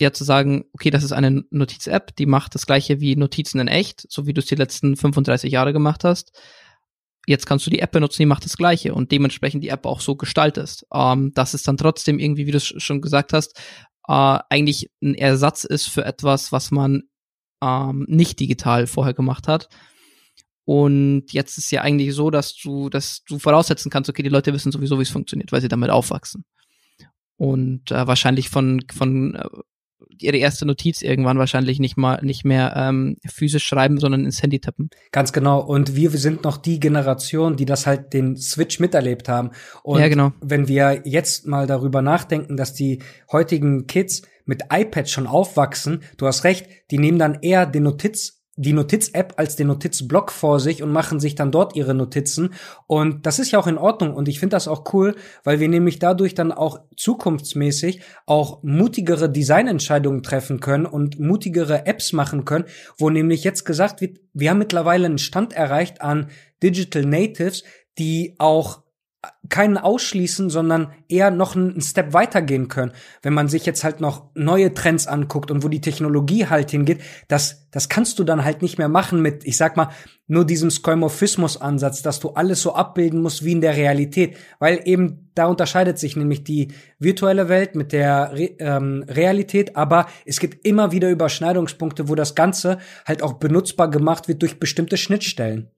ja 0.04 0.14
zu 0.14 0.24
sagen, 0.24 0.66
okay, 0.74 0.90
das 0.90 1.04
ist 1.04 1.12
eine 1.12 1.44
Notiz-App, 1.50 2.16
die 2.16 2.26
macht 2.26 2.56
das 2.56 2.66
gleiche 2.66 3.00
wie 3.00 3.16
Notizen 3.16 3.60
in 3.60 3.68
echt, 3.68 4.06
so 4.10 4.28
wie 4.28 4.34
du 4.34 4.40
es 4.40 4.48
die 4.48 4.56
letzten 4.56 4.96
35 4.96 5.52
Jahre 5.52 5.74
gemacht 5.74 6.04
hast. 6.04 6.32
Jetzt 7.26 7.46
kannst 7.46 7.66
du 7.66 7.70
die 7.70 7.80
App 7.80 7.92
benutzen, 7.92 8.22
die 8.22 8.28
macht 8.28 8.46
das 8.46 8.58
gleiche 8.58 8.94
und 8.94 9.12
dementsprechend 9.12 9.64
die 9.64 9.70
App 9.70 9.86
auch 9.86 10.02
so 10.02 10.16
gestaltest. 10.16 10.86
Ähm, 10.94 11.32
dass 11.34 11.54
es 11.54 11.64
dann 11.64 11.78
trotzdem 11.78 12.20
irgendwie, 12.20 12.46
wie 12.46 12.52
du 12.52 12.58
es 12.58 12.66
schon 12.66 13.02
gesagt 13.02 13.34
hast, 13.34 13.58
äh, 14.08 14.40
eigentlich 14.50 14.92
ein 15.02 15.16
Ersatz 15.16 15.64
ist 15.64 15.88
für 15.88 16.06
etwas, 16.06 16.52
was 16.52 16.72
man 16.72 17.04
ähm, 17.62 18.06
nicht 18.10 18.40
digital 18.40 18.88
vorher 18.88 19.14
gemacht 19.14 19.48
hat. 19.48 19.70
Und 20.66 21.32
jetzt 21.32 21.58
ist 21.58 21.72
ja 21.72 21.82
eigentlich 21.82 22.14
so, 22.14 22.30
dass 22.30 22.56
du, 22.56 22.90
dass 22.90 23.24
du 23.28 23.40
voraussetzen 23.40 23.90
kannst, 23.90 24.10
okay, 24.10 24.24
die 24.24 24.30
Leute 24.30 24.54
wissen 24.54 24.72
sowieso, 24.72 24.98
wie 24.98 25.04
es 25.04 25.10
funktioniert, 25.10 25.52
weil 25.52 25.62
sie 25.62 25.68
damit 25.68 25.90
aufwachsen. 25.90 26.46
Und 27.36 27.92
äh, 27.92 28.08
wahrscheinlich 28.08 28.50
von, 28.50 28.82
von 28.94 29.36
äh, 29.36 29.48
ihre 30.10 30.38
erste 30.38 30.66
Notiz 30.66 31.02
irgendwann 31.02 31.38
wahrscheinlich 31.38 31.80
nicht 31.80 31.98
mal 31.98 32.20
nicht 32.24 32.46
mehr 32.46 32.74
ähm, 32.76 33.18
physisch 33.26 33.66
schreiben, 33.66 34.00
sondern 34.00 34.26
ins 34.26 34.42
Handy 34.42 34.60
tippen. 34.60 34.90
Ganz 35.12 35.34
genau. 35.34 35.60
Und 35.60 35.96
wir 35.96 36.10
sind 36.12 36.44
noch 36.44 36.58
die 36.58 36.80
Generation, 36.80 37.56
die 37.56 37.66
das 37.66 37.86
halt 37.88 38.14
den 38.14 38.38
Switch 38.38 38.80
miterlebt 38.80 39.30
haben. 39.30 39.52
Und 39.84 40.00
ja, 40.00 40.08
genau. 40.08 40.34
wenn 40.42 40.68
wir 40.68 41.02
jetzt 41.06 41.48
mal 41.48 41.68
darüber 41.68 42.02
nachdenken, 42.02 42.58
dass 42.58 42.74
die 42.74 43.02
heutigen 43.32 43.88
Kids 43.88 44.24
mit 44.46 44.64
iPad 44.72 45.10
schon 45.10 45.28
aufwachsen, 45.28 46.04
du 46.18 46.28
hast 46.28 46.44
recht, 46.44 46.68
die 46.92 46.98
nehmen 46.98 47.20
dann 47.20 47.40
eher 47.42 47.66
den 47.66 47.84
Notiz 47.84 48.43
die 48.56 48.74
Notiz-App 48.74 49.34
als 49.38 49.56
den 49.56 49.68
Notizblock 49.68 50.32
vor 50.32 50.60
sich 50.60 50.84
und 50.84 50.92
machen 50.92 51.20
sich 51.20 51.34
dann 51.34 51.52
dort 51.52 51.76
ihre 51.76 51.96
Notizen. 51.96 52.54
Und 52.86 53.26
das 53.26 53.40
ist 53.40 53.52
ja 53.52 53.60
auch 53.60 53.66
in 53.66 53.80
Ordnung 53.80 54.14
und 54.14 54.28
ich 54.28 54.40
finde 54.40 54.56
das 54.56 54.68
auch 54.68 54.94
cool, 54.94 55.16
weil 55.44 55.60
wir 55.60 55.68
nämlich 55.68 55.98
dadurch 55.98 56.36
dann 56.36 56.52
auch 56.52 56.82
zukunftsmäßig 56.96 58.02
auch 58.28 58.62
mutigere 58.62 59.30
Designentscheidungen 59.30 60.22
treffen 60.22 60.60
können 60.60 60.86
und 60.86 61.20
mutigere 61.20 61.88
Apps 61.88 62.14
machen 62.14 62.46
können, 62.46 62.66
wo 62.98 63.10
nämlich 63.10 63.44
jetzt 63.44 63.66
gesagt 63.66 64.02
wird, 64.02 64.20
wir 64.34 64.52
haben 64.52 64.60
mittlerweile 64.60 65.06
einen 65.08 65.18
Stand 65.18 65.54
erreicht 65.54 66.02
an 66.02 66.30
Digital 66.62 67.06
Natives, 67.06 67.64
die 67.98 68.36
auch 68.38 68.83
keinen 69.50 69.78
ausschließen, 69.78 70.50
sondern 70.50 70.92
eher 71.08 71.32
noch 71.32 71.56
einen 71.56 71.80
Step 71.82 72.14
weitergehen 72.14 72.68
können. 72.68 72.92
Wenn 73.22 73.34
man 73.34 73.48
sich 73.48 73.66
jetzt 73.66 73.84
halt 73.84 74.02
noch 74.02 74.30
neue 74.36 74.74
Trends 74.74 75.08
anguckt 75.08 75.52
und 75.52 75.64
wo 75.64 75.70
die 75.70 75.82
Technologie 75.82 76.48
halt 76.48 76.72
hingeht, 76.72 77.02
das, 77.28 77.70
das 77.72 77.88
kannst 77.88 78.20
du 78.20 78.24
dann 78.24 78.44
halt 78.44 78.62
nicht 78.62 78.78
mehr 78.78 78.90
machen 78.90 79.22
mit, 79.22 79.46
ich 79.46 79.56
sag 79.56 79.78
mal, 79.78 79.90
nur 80.28 80.46
diesem 80.46 80.72
Skeuomorphismus-Ansatz, 80.72 82.02
dass 82.02 82.20
du 82.20 82.30
alles 82.32 82.62
so 82.62 82.74
abbilden 82.74 83.22
musst 83.22 83.46
wie 83.46 83.54
in 83.54 83.62
der 83.62 83.78
Realität, 83.78 84.38
weil 84.60 84.82
eben 84.86 85.30
da 85.36 85.46
unterscheidet 85.46 86.00
sich 86.00 86.16
nämlich 86.16 86.44
die 86.44 86.74
virtuelle 87.00 87.48
Welt 87.48 87.76
mit 87.76 87.92
der 87.92 88.32
Re 88.34 88.52
ähm, 88.60 89.06
Realität, 89.08 89.76
aber 89.76 90.08
es 90.26 90.40
gibt 90.40 90.66
immer 90.66 90.92
wieder 90.92 91.10
Überschneidungspunkte, 91.10 92.10
wo 92.10 92.16
das 92.16 92.36
Ganze 92.36 92.80
halt 93.06 93.24
auch 93.24 93.34
benutzbar 93.34 93.90
gemacht 93.90 94.28
wird 94.28 94.42
durch 94.42 94.60
bestimmte 94.60 94.98
Schnittstellen. 94.98 95.70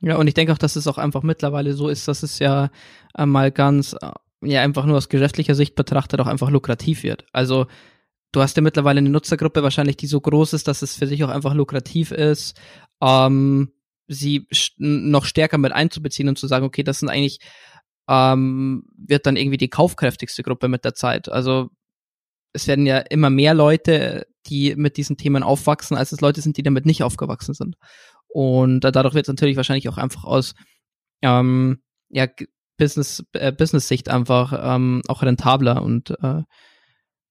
Ja, 0.00 0.16
und 0.16 0.26
ich 0.26 0.34
denke 0.34 0.52
auch, 0.52 0.58
dass 0.58 0.76
es 0.76 0.86
auch 0.86 0.98
einfach 0.98 1.22
mittlerweile 1.22 1.72
so 1.72 1.88
ist, 1.88 2.06
dass 2.08 2.22
es 2.22 2.38
ja 2.38 2.70
äh, 3.16 3.26
mal 3.26 3.50
ganz, 3.50 3.94
äh, 3.94 4.10
ja, 4.42 4.62
einfach 4.62 4.84
nur 4.84 4.96
aus 4.96 5.08
geschäftlicher 5.08 5.54
Sicht 5.54 5.74
betrachtet 5.74 6.20
auch 6.20 6.26
einfach 6.26 6.50
lukrativ 6.50 7.02
wird. 7.02 7.24
Also, 7.32 7.66
du 8.32 8.42
hast 8.42 8.56
ja 8.56 8.62
mittlerweile 8.62 8.98
eine 8.98 9.08
Nutzergruppe 9.08 9.62
wahrscheinlich, 9.62 9.96
die 9.96 10.06
so 10.06 10.20
groß 10.20 10.52
ist, 10.52 10.68
dass 10.68 10.82
es 10.82 10.96
für 10.96 11.06
sich 11.06 11.24
auch 11.24 11.30
einfach 11.30 11.54
lukrativ 11.54 12.10
ist, 12.10 12.60
ähm, 13.02 13.72
sie 14.08 14.46
noch 14.78 15.24
stärker 15.24 15.58
mit 15.58 15.72
einzubeziehen 15.72 16.28
und 16.28 16.38
zu 16.38 16.46
sagen, 16.46 16.66
okay, 16.66 16.82
das 16.82 17.00
sind 17.00 17.08
eigentlich, 17.08 17.38
ähm, 18.08 18.84
wird 18.96 19.26
dann 19.26 19.36
irgendwie 19.36 19.56
die 19.56 19.70
kaufkräftigste 19.70 20.42
Gruppe 20.42 20.68
mit 20.68 20.84
der 20.84 20.94
Zeit. 20.94 21.30
Also, 21.30 21.70
es 22.52 22.66
werden 22.68 22.86
ja 22.86 22.98
immer 22.98 23.30
mehr 23.30 23.54
Leute, 23.54 24.26
die 24.46 24.76
mit 24.76 24.96
diesen 24.96 25.16
Themen 25.16 25.42
aufwachsen, 25.42 25.96
als 25.96 26.12
es 26.12 26.20
Leute 26.20 26.40
sind, 26.40 26.56
die 26.56 26.62
damit 26.62 26.86
nicht 26.86 27.02
aufgewachsen 27.02 27.54
sind. 27.54 27.76
Und 28.36 28.80
dadurch 28.80 29.14
wird 29.14 29.24
es 29.24 29.32
natürlich 29.32 29.56
wahrscheinlich 29.56 29.88
auch 29.88 29.96
einfach 29.96 30.24
aus 30.24 30.54
ähm, 31.22 31.80
ja, 32.10 32.26
Business, 32.76 33.24
äh, 33.32 33.50
Business-Sicht 33.50 34.10
einfach 34.10 34.52
ähm, 34.62 35.00
auch 35.08 35.22
rentabler 35.22 35.80
und 35.80 36.10
äh, 36.22 36.42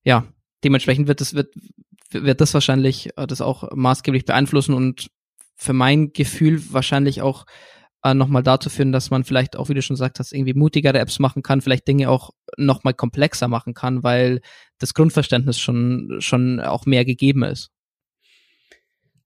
ja, 0.04 0.26
dementsprechend 0.64 1.08
wird 1.08 1.22
das, 1.22 1.36
wird, 1.36 1.54
wird 2.10 2.42
das 2.42 2.56
wahrscheinlich 2.56 3.16
äh, 3.20 3.28
das 3.28 3.42
auch 3.42 3.70
maßgeblich 3.76 4.26
beeinflussen 4.26 4.74
und 4.74 5.12
für 5.54 5.74
mein 5.74 6.12
Gefühl 6.12 6.60
wahrscheinlich 6.74 7.22
auch 7.22 7.46
äh, 8.04 8.16
nochmal 8.16 8.42
dazu 8.42 8.72
führen, 8.72 8.92
dass 8.92 9.12
man 9.12 9.24
vielleicht 9.24 9.58
auch, 9.58 9.70
wie 9.70 9.76
du 9.76 9.84
schon 9.84 9.98
gesagt 9.98 10.18
hast, 10.18 10.34
irgendwie 10.34 10.56
mutigere 10.56 10.98
Apps 10.98 11.20
machen 11.20 11.44
kann, 11.44 11.62
vielleicht 11.62 11.88
Dinge 11.88 12.10
auch 12.10 12.32
nochmal 12.58 12.96
komplexer 12.96 13.48
machen 13.48 13.76
kann, 13.76 14.02
weil 14.02 14.42
das 14.80 14.96
Grundverständnis 14.96 15.60
schon, 15.60 16.18
schon 16.18 16.60
auch 16.60 16.88
mehr 16.88 17.06
gegeben 17.06 17.44
ist. 17.44 17.75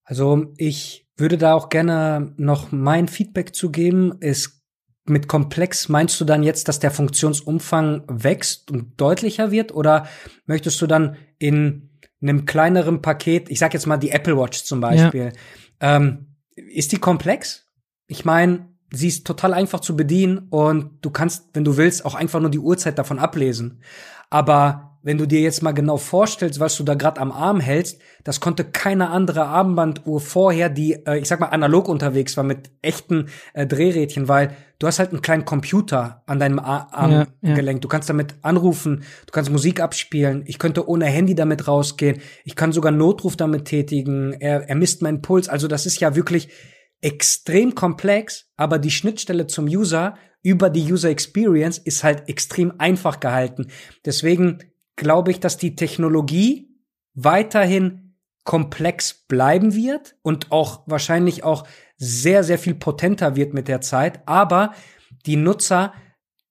Also 0.10 0.54
ich 0.58 1.08
würde 1.18 1.38
da 1.38 1.54
auch 1.54 1.70
gerne 1.70 2.34
noch 2.38 2.72
mein 2.72 3.08
Feedback 3.08 3.54
zu 3.54 3.70
geben. 3.70 4.14
Ist 4.22 4.64
mit 5.06 5.28
komplex 5.28 5.88
meinst 5.88 6.20
du 6.20 6.26
dann 6.26 6.42
jetzt, 6.42 6.68
dass 6.68 6.80
der 6.80 6.90
Funktionsumfang 6.90 8.06
wächst 8.08 8.72
und 8.72 9.00
deutlicher 9.00 9.52
wird 9.52 9.72
oder 9.72 10.08
möchtest 10.48 10.82
du 10.82 10.88
dann 10.88 11.16
in 11.38 11.92
einem 12.24 12.46
kleineren 12.46 13.04
Paket, 13.04 13.52
ich 13.52 13.60
sag 13.60 13.76
jetzt 13.76 13.86
mal 13.86 13.98
die 13.98 14.10
Apple 14.10 14.36
Watch 14.36 14.64
zum 14.64 14.82
Beispiel, 14.82 15.32
ja. 15.80 15.98
ähm, 15.98 16.36
ist 16.56 16.92
die 16.92 16.98
komplex? 16.98 17.68
Ich 18.08 18.26
meine, 18.26 18.68
sie 18.92 19.10
ist 19.10 19.28
total 19.28 19.54
einfach 19.54 19.80
zu 19.80 19.96
bedienen 19.96 20.48
und 20.50 20.98
du 21.02 21.12
kannst, 21.12 21.50
wenn 21.54 21.64
du 21.64 21.78
willst, 21.78 22.04
auch 22.04 22.16
einfach 22.16 22.40
nur 22.40 22.50
die 22.50 22.60
Uhrzeit 22.60 22.98
davon 22.98 23.20
ablesen. 23.20 23.84
Aber 24.32 24.89
wenn 25.02 25.18
du 25.18 25.26
dir 25.26 25.40
jetzt 25.40 25.64
mal 25.64 25.72
genau 25.72 25.98
vorstellst, 25.98 26.60
was 26.60 26.76
du 26.76 26.84
da 26.84 26.94
gerade 26.94 27.22
am 27.22 27.32
Arm 27.32 27.60
hältst, 27.60 28.00
das 28.24 28.40
konnte 28.40 28.66
keine 28.66 29.10
andere 29.10 29.46
Armbanduhr 29.46 30.20
vorher, 30.20 30.70
die, 30.70 30.94
äh, 31.06 31.20
ich 31.20 31.28
sag 31.28 31.40
mal, 31.40 31.48
analog 31.48 31.88
unterwegs 31.88 32.36
war 32.36 32.44
mit 32.44 32.72
echten 32.82 33.30
äh, 33.54 33.66
Drehrädchen, 33.66 34.28
weil 34.28 34.56
du 34.78 34.88
hast 34.88 35.00
halt 35.00 35.12
einen 35.12 35.22
kleinen 35.22 35.46
Computer 35.46 36.24
an 36.26 36.40
deinem 36.40 36.60
Armgelenk. 36.60 37.30
Ja, 37.42 37.62
ja. 37.64 37.74
Du 37.74 37.88
kannst 37.88 38.10
damit 38.10 38.36
anrufen, 38.42 39.04
du 39.26 39.32
kannst 39.32 39.52
Musik 39.52 39.80
abspielen. 39.80 40.44
Ich 40.46 40.60
könnte 40.60 40.88
ohne 40.88 41.06
Handy 41.06 41.36
damit 41.36 41.68
rausgehen. 41.68 42.22
Ich 42.44 42.56
kann 42.56 42.74
sogar 42.74 42.92
Notruf 42.92 43.38
damit 43.38 43.66
tätigen. 43.66 44.34
Er, 44.34 44.68
er 44.68 44.76
misst 44.76 45.02
meinen 45.02 45.22
Puls. 45.22 45.48
Also 45.48 45.68
das 45.68 45.86
ist 45.86 46.00
ja 46.00 46.16
wirklich 46.16 46.50
extrem 47.02 47.76
komplex, 47.76 48.48
aber 48.58 48.80
die 48.80 48.92
Schnittstelle 48.92 49.48
zum 49.48 49.66
User 49.66 50.16
über 50.42 50.70
die 50.70 50.92
User 50.92 51.10
Experience 51.10 51.78
ist 51.78 52.04
halt 52.04 52.28
extrem 52.30 52.74
einfach 52.78 53.20
gehalten. 53.20 53.68
Deswegen 54.06 54.60
glaube 55.00 55.32
ich, 55.32 55.40
dass 55.40 55.58
die 55.58 55.76
Technologie 55.76 56.70
weiterhin 57.16 58.16
komplex 58.44 59.26
bleiben 59.28 59.74
wird 59.74 60.16
und 60.22 60.52
auch 60.52 60.84
wahrscheinlich 60.86 61.44
auch 61.44 61.66
sehr, 61.98 62.44
sehr 62.44 62.60
viel 62.60 62.76
potenter 62.76 63.36
wird 63.36 63.54
mit 63.54 63.68
der 63.68 63.82
Zeit. 63.82 64.22
Aber 64.28 64.74
die 65.26 65.36
Nutzer, 65.36 65.94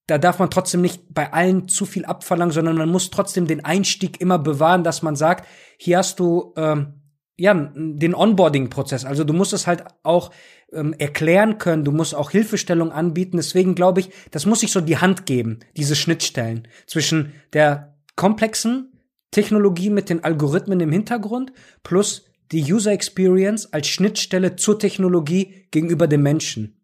da 0.06 0.18
darf 0.18 0.38
man 0.38 0.50
trotzdem 0.50 0.80
nicht 0.80 1.12
bei 1.12 1.32
allen 1.32 1.68
zu 1.68 1.87
viel 1.87 2.04
abverlangen, 2.04 2.52
sondern 2.52 2.76
man 2.76 2.88
muss 2.88 3.11
trotzdem 3.11 3.46
den 3.46 3.64
Einstieg 3.64 4.20
immer 4.20 4.38
bewahren, 4.38 4.84
dass 4.84 5.02
man 5.02 5.16
sagt, 5.16 5.46
hier 5.76 5.98
hast 5.98 6.18
du 6.18 6.54
ähm, 6.56 6.94
ja, 7.37 7.54
den 7.54 8.14
Onboarding-Prozess. 8.14 9.04
Also 9.04 9.24
du 9.24 9.32
musst 9.32 9.52
es 9.52 9.66
halt 9.66 9.84
auch 10.02 10.30
ähm, 10.72 10.94
erklären 10.98 11.58
können, 11.58 11.84
du 11.84 11.92
musst 11.92 12.14
auch 12.14 12.30
Hilfestellung 12.30 12.92
anbieten. 12.92 13.37
Deswegen 13.37 13.74
glaube 13.74 14.00
ich, 14.00 14.11
das 14.30 14.46
muss 14.46 14.61
sich 14.61 14.72
so 14.72 14.80
die 14.80 14.98
Hand 14.98 15.26
geben, 15.26 15.61
diese 15.76 15.96
Schnittstellen 15.96 16.66
zwischen 16.87 17.32
der 17.52 17.97
komplexen 18.18 18.92
Technologie 19.31 19.90
mit 19.90 20.11
den 20.11 20.24
Algorithmen 20.24 20.81
im 20.81 20.90
Hintergrund 20.90 21.52
plus 21.83 22.24
die 22.50 22.72
User 22.72 22.92
Experience 22.92 23.72
als 23.72 23.87
Schnittstelle 23.87 24.57
zur 24.57 24.78
Technologie 24.78 25.66
gegenüber 25.70 26.09
dem 26.09 26.22
Menschen. 26.22 26.74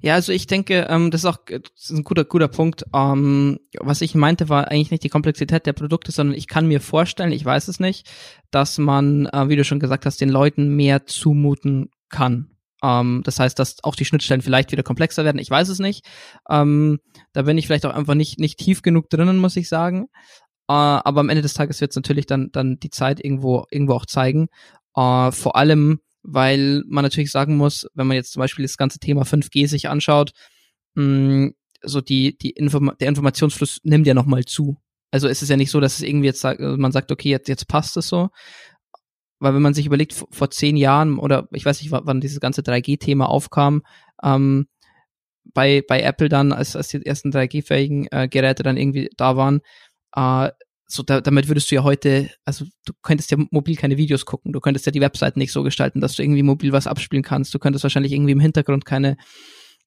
Ja, 0.00 0.14
also 0.14 0.32
ich 0.32 0.46
denke, 0.46 0.86
ähm, 0.88 1.10
das 1.10 1.22
ist 1.22 1.26
auch 1.26 1.38
ist 1.48 1.90
ein 1.90 2.04
guter, 2.04 2.24
guter 2.24 2.48
Punkt. 2.48 2.84
Ähm, 2.94 3.58
was 3.80 4.00
ich 4.00 4.14
meinte, 4.14 4.48
war 4.48 4.68
eigentlich 4.68 4.90
nicht 4.90 5.02
die 5.02 5.08
Komplexität 5.08 5.66
der 5.66 5.72
Produkte, 5.72 6.12
sondern 6.12 6.36
ich 6.36 6.48
kann 6.48 6.68
mir 6.68 6.80
vorstellen, 6.80 7.32
ich 7.32 7.44
weiß 7.44 7.68
es 7.68 7.80
nicht, 7.80 8.08
dass 8.50 8.78
man, 8.78 9.26
äh, 9.26 9.48
wie 9.48 9.56
du 9.56 9.64
schon 9.64 9.80
gesagt 9.80 10.06
hast, 10.06 10.20
den 10.20 10.28
Leuten 10.30 10.74
mehr 10.74 11.06
zumuten 11.06 11.90
kann. 12.08 12.50
Ähm, 12.82 13.22
das 13.24 13.40
heißt, 13.40 13.58
dass 13.58 13.82
auch 13.82 13.96
die 13.96 14.04
Schnittstellen 14.04 14.42
vielleicht 14.42 14.70
wieder 14.70 14.82
komplexer 14.82 15.24
werden. 15.24 15.38
Ich 15.38 15.50
weiß 15.50 15.68
es 15.68 15.80
nicht. 15.80 16.06
Da 16.48 17.42
bin 17.42 17.58
ich 17.58 17.66
vielleicht 17.66 17.86
auch 17.86 17.94
einfach 17.94 18.14
nicht, 18.14 18.38
nicht 18.38 18.58
tief 18.58 18.82
genug 18.82 19.10
drinnen, 19.10 19.38
muss 19.38 19.56
ich 19.56 19.68
sagen. 19.68 20.06
Äh, 20.68 20.72
aber 20.72 21.20
am 21.20 21.28
Ende 21.28 21.42
des 21.42 21.54
Tages 21.54 21.80
wird 21.80 21.92
es 21.92 21.96
natürlich 21.96 22.26
dann, 22.26 22.50
dann 22.52 22.78
die 22.78 22.90
Zeit 22.90 23.24
irgendwo, 23.24 23.66
irgendwo 23.70 23.94
auch 23.94 24.06
zeigen. 24.06 24.48
Äh, 24.96 25.30
vor 25.32 25.56
allem, 25.56 26.00
weil 26.22 26.82
man 26.88 27.04
natürlich 27.04 27.30
sagen 27.30 27.56
muss, 27.56 27.86
wenn 27.94 28.06
man 28.06 28.16
jetzt 28.16 28.32
zum 28.32 28.40
Beispiel 28.40 28.64
das 28.64 28.76
ganze 28.76 28.98
Thema 28.98 29.22
5G 29.22 29.68
sich 29.68 29.88
anschaut, 29.88 30.32
mh, 30.94 31.04
mm, 31.04 31.54
so 31.82 32.00
die, 32.00 32.36
die 32.36 32.50
Inform 32.50 32.92
der 32.98 33.08
Informationsfluss 33.08 33.80
nimmt 33.84 34.06
ja 34.06 34.14
nochmal 34.14 34.44
zu. 34.44 34.76
Also 35.10 35.28
es 35.28 35.42
ist 35.42 35.50
ja 35.50 35.56
nicht 35.56 35.70
so, 35.70 35.78
dass 35.80 35.96
es 35.98 36.02
irgendwie 36.02 36.26
jetzt 36.26 36.40
sagt, 36.40 36.60
man 36.60 36.90
sagt, 36.90 37.12
okay, 37.12 37.30
jetzt, 37.30 37.48
jetzt 37.48 37.68
passt 37.68 37.96
es 37.96 38.08
so. 38.08 38.30
Weil 39.38 39.54
wenn 39.54 39.62
man 39.62 39.74
sich 39.74 39.86
überlegt, 39.86 40.14
vor 40.14 40.50
zehn 40.50 40.76
Jahren 40.76 41.18
oder 41.18 41.46
ich 41.52 41.64
weiß 41.64 41.80
nicht, 41.80 41.92
wann 41.92 42.20
dieses 42.20 42.40
ganze 42.40 42.62
3G-Thema 42.62 43.28
aufkam, 43.28 43.82
ähm, 44.22 44.66
bei, 45.44 45.82
bei 45.86 46.00
Apple 46.02 46.28
dann, 46.28 46.52
als, 46.52 46.74
als 46.74 46.88
die 46.88 47.04
ersten 47.04 47.30
3G-fähigen 47.30 48.08
äh, 48.10 48.28
Geräte 48.28 48.62
dann 48.62 48.76
irgendwie 48.76 49.10
da 49.16 49.36
waren, 49.36 49.60
äh, 50.16 50.50
so 50.88 51.02
da, 51.02 51.20
damit 51.20 51.48
würdest 51.48 51.70
du 51.70 51.74
ja 51.74 51.82
heute, 51.82 52.30
also 52.44 52.64
du 52.84 52.92
könntest 53.02 53.30
ja 53.30 53.38
mobil 53.50 53.76
keine 53.76 53.96
Videos 53.96 54.24
gucken, 54.24 54.52
du 54.52 54.60
könntest 54.60 54.86
ja 54.86 54.92
die 54.92 55.00
Webseiten 55.00 55.38
nicht 55.38 55.52
so 55.52 55.62
gestalten, 55.62 56.00
dass 56.00 56.14
du 56.14 56.22
irgendwie 56.22 56.42
mobil 56.42 56.72
was 56.72 56.86
abspielen 56.86 57.24
kannst, 57.24 57.52
du 57.54 57.58
könntest 57.58 57.82
wahrscheinlich 57.82 58.12
irgendwie 58.12 58.32
im 58.32 58.40
Hintergrund 58.40 58.84
keine 58.84 59.16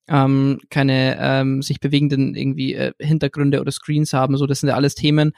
ähm, 0.07 0.59
keine 0.69 1.17
ähm, 1.19 1.61
sich 1.61 1.79
bewegenden 1.79 2.35
irgendwie 2.35 2.73
äh, 2.73 2.93
Hintergründe 2.99 3.61
oder 3.61 3.71
Screens 3.71 4.13
haben, 4.13 4.37
so 4.37 4.45
das 4.45 4.59
sind 4.59 4.69
ja 4.69 4.75
alles 4.75 4.95
Themen, 4.95 5.31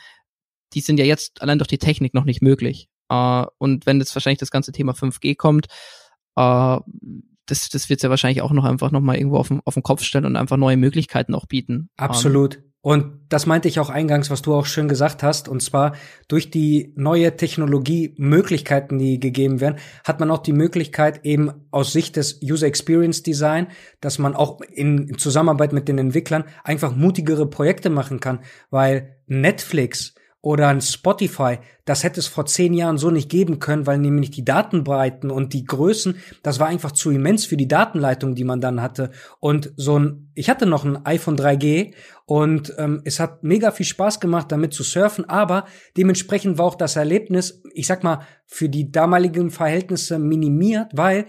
die 0.74 0.82
sind 0.82 0.98
ja 0.98 1.06
jetzt 1.06 1.42
allein 1.42 1.60
durch 1.60 1.68
die 1.68 1.78
Technik 1.78 2.14
noch 2.14 2.26
nicht 2.26 2.42
möglich. 2.42 2.88
Äh, 3.10 3.46
und 3.58 3.86
wenn 3.86 4.00
jetzt 4.00 4.16
wahrscheinlich 4.16 4.40
das 4.40 4.52
ganze 4.52 4.72
Thema 4.72 4.94
5G 4.94 5.36
kommt, 5.36 5.68
äh, 6.38 6.78
das, 7.46 7.70
das 7.70 7.90
wird 7.90 8.02
ja 8.02 8.10
wahrscheinlich 8.10 8.42
auch 8.42 8.52
noch 8.52 8.64
einfach 8.64 8.92
nochmal 8.92 9.18
irgendwo 9.18 9.38
auf 9.38 9.50
den, 9.50 9.60
auf 9.66 9.74
den 9.74 9.84
Kopf 9.84 10.04
stellen 10.04 10.26
und 10.26 10.38
einfach 10.38 10.58
neue 10.58 10.78
Möglichkeiten 10.78 11.36
auch 11.36 11.46
bieten. 11.46 11.90
Absolut. 11.98 12.58
Um, 12.58 12.71
und 12.84 13.20
das 13.30 13.46
meinte 13.46 13.68
ich 13.68 13.80
auch 13.80 13.90
eingangs, 13.90 14.32
was 14.32 14.42
du 14.42 14.56
auch 14.56 14.66
schön 14.66 14.88
gesagt 14.88 15.22
hast. 15.22 15.48
Und 15.48 15.62
zwar 15.62 15.94
durch 16.28 16.50
die 16.50 16.94
neue 16.96 17.38
Technologie 17.38 18.16
Möglichkeiten, 18.18 18.98
die 18.98 19.20
gegeben 19.20 19.62
werden, 19.62 19.78
hat 20.04 20.20
man 20.20 20.32
auch 20.32 20.40
die 20.40 20.52
Möglichkeit 20.52 21.24
eben 21.24 21.52
aus 21.70 21.94
Sicht 21.94 22.16
des 22.16 22.42
User 22.42 22.66
Experience 22.66 23.22
Design, 23.22 23.68
dass 24.02 24.18
man 24.18 24.36
auch 24.36 24.62
in 24.62 25.16
Zusammenarbeit 25.20 25.74
mit 25.74 25.88
den 25.88 26.00
Entwicklern 26.00 26.46
einfach 26.64 26.96
mutigere 26.96 27.48
Projekte 27.48 27.92
machen 27.92 28.20
kann, 28.20 28.40
weil 28.72 29.16
Netflix 29.28 30.16
oder 30.42 30.70
ein 30.70 30.82
Spotify, 30.82 31.60
das 31.86 32.04
hätte 32.04 32.20
es 32.20 32.28
vor 32.28 32.48
zehn 32.48 32.74
Jahren 32.74 32.98
so 32.98 33.12
nicht 33.12 33.30
geben 33.30 33.60
können, 33.60 33.86
weil 33.86 34.00
nämlich 34.00 34.32
die 34.32 34.44
Datenbreiten 34.44 35.30
und 35.30 35.54
die 35.54 35.66
Größen, 35.66 36.18
das 36.42 36.60
war 36.60 36.68
einfach 36.68 36.92
zu 36.92 37.12
immens 37.12 37.46
für 37.46 37.58
die 37.58 37.68
Datenleitung, 37.68 38.34
die 38.34 38.44
man 38.44 38.60
dann 38.60 38.82
hatte. 38.82 39.12
Und 39.40 39.72
so 39.78 40.00
ein, 40.00 40.32
ich 40.34 40.50
hatte 40.50 40.66
noch 40.66 40.84
ein 40.84 41.06
iPhone 41.06 41.38
3G 41.38 41.94
und 42.26 42.74
ähm, 42.78 43.02
es 43.06 43.20
hat 43.20 43.44
mega 43.44 43.72
viel 43.72 43.86
Spaß 43.86 44.20
gemacht, 44.20 44.52
damit 44.52 44.74
zu 44.74 44.84
surfen, 44.84 45.30
aber 45.30 45.66
dementsprechend 45.96 46.58
war 46.58 46.66
auch 46.66 46.76
das 46.76 46.96
Erlebnis, 46.96 47.62
ich 47.74 47.86
sag 47.86 48.04
mal, 48.04 48.22
für 48.48 48.68
die 48.68 48.92
damaligen 48.92 49.52
Verhältnisse 49.52 50.18
minimiert, 50.18 50.88
weil 50.94 51.28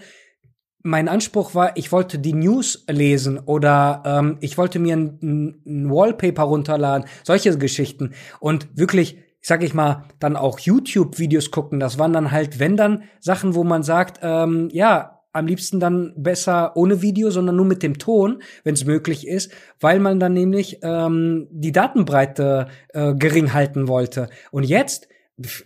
mein 0.83 1.07
Anspruch 1.07 1.55
war, 1.55 1.75
ich 1.77 1.91
wollte 1.91 2.19
die 2.19 2.33
News 2.33 2.83
lesen 2.89 3.39
oder 3.39 4.03
ähm, 4.05 4.37
ich 4.41 4.57
wollte 4.57 4.79
mir 4.79 4.95
ein, 4.97 5.61
ein 5.65 5.89
Wallpaper 5.89 6.43
runterladen, 6.43 7.07
solche 7.23 7.57
Geschichten. 7.57 8.11
Und 8.41 8.67
wirklich, 8.77 9.17
sag 9.41 9.63
ich 9.63 9.73
mal, 9.73 10.05
dann 10.19 10.35
auch 10.35 10.59
YouTube-Videos 10.59 11.51
gucken. 11.51 11.79
Das 11.79 11.97
waren 11.97 12.11
dann 12.11 12.31
halt, 12.31 12.59
wenn 12.59 12.75
dann 12.75 13.03
Sachen, 13.21 13.55
wo 13.55 13.63
man 13.63 13.83
sagt, 13.83 14.19
ähm, 14.21 14.69
ja, 14.73 15.21
am 15.31 15.47
liebsten 15.47 15.79
dann 15.79 16.13
besser 16.15 16.75
ohne 16.75 17.01
Video, 17.01 17.31
sondern 17.31 17.55
nur 17.55 17.65
mit 17.65 17.81
dem 17.81 17.97
Ton, 17.97 18.43
wenn 18.63 18.75
es 18.75 18.85
möglich 18.85 19.27
ist, 19.27 19.51
weil 19.79 19.99
man 19.99 20.19
dann 20.19 20.33
nämlich 20.33 20.79
ähm, 20.83 21.47
die 21.49 21.71
Datenbreite 21.71 22.67
äh, 22.89 23.15
gering 23.15 23.53
halten 23.53 23.87
wollte. 23.87 24.29
Und 24.51 24.63
jetzt 24.63 25.07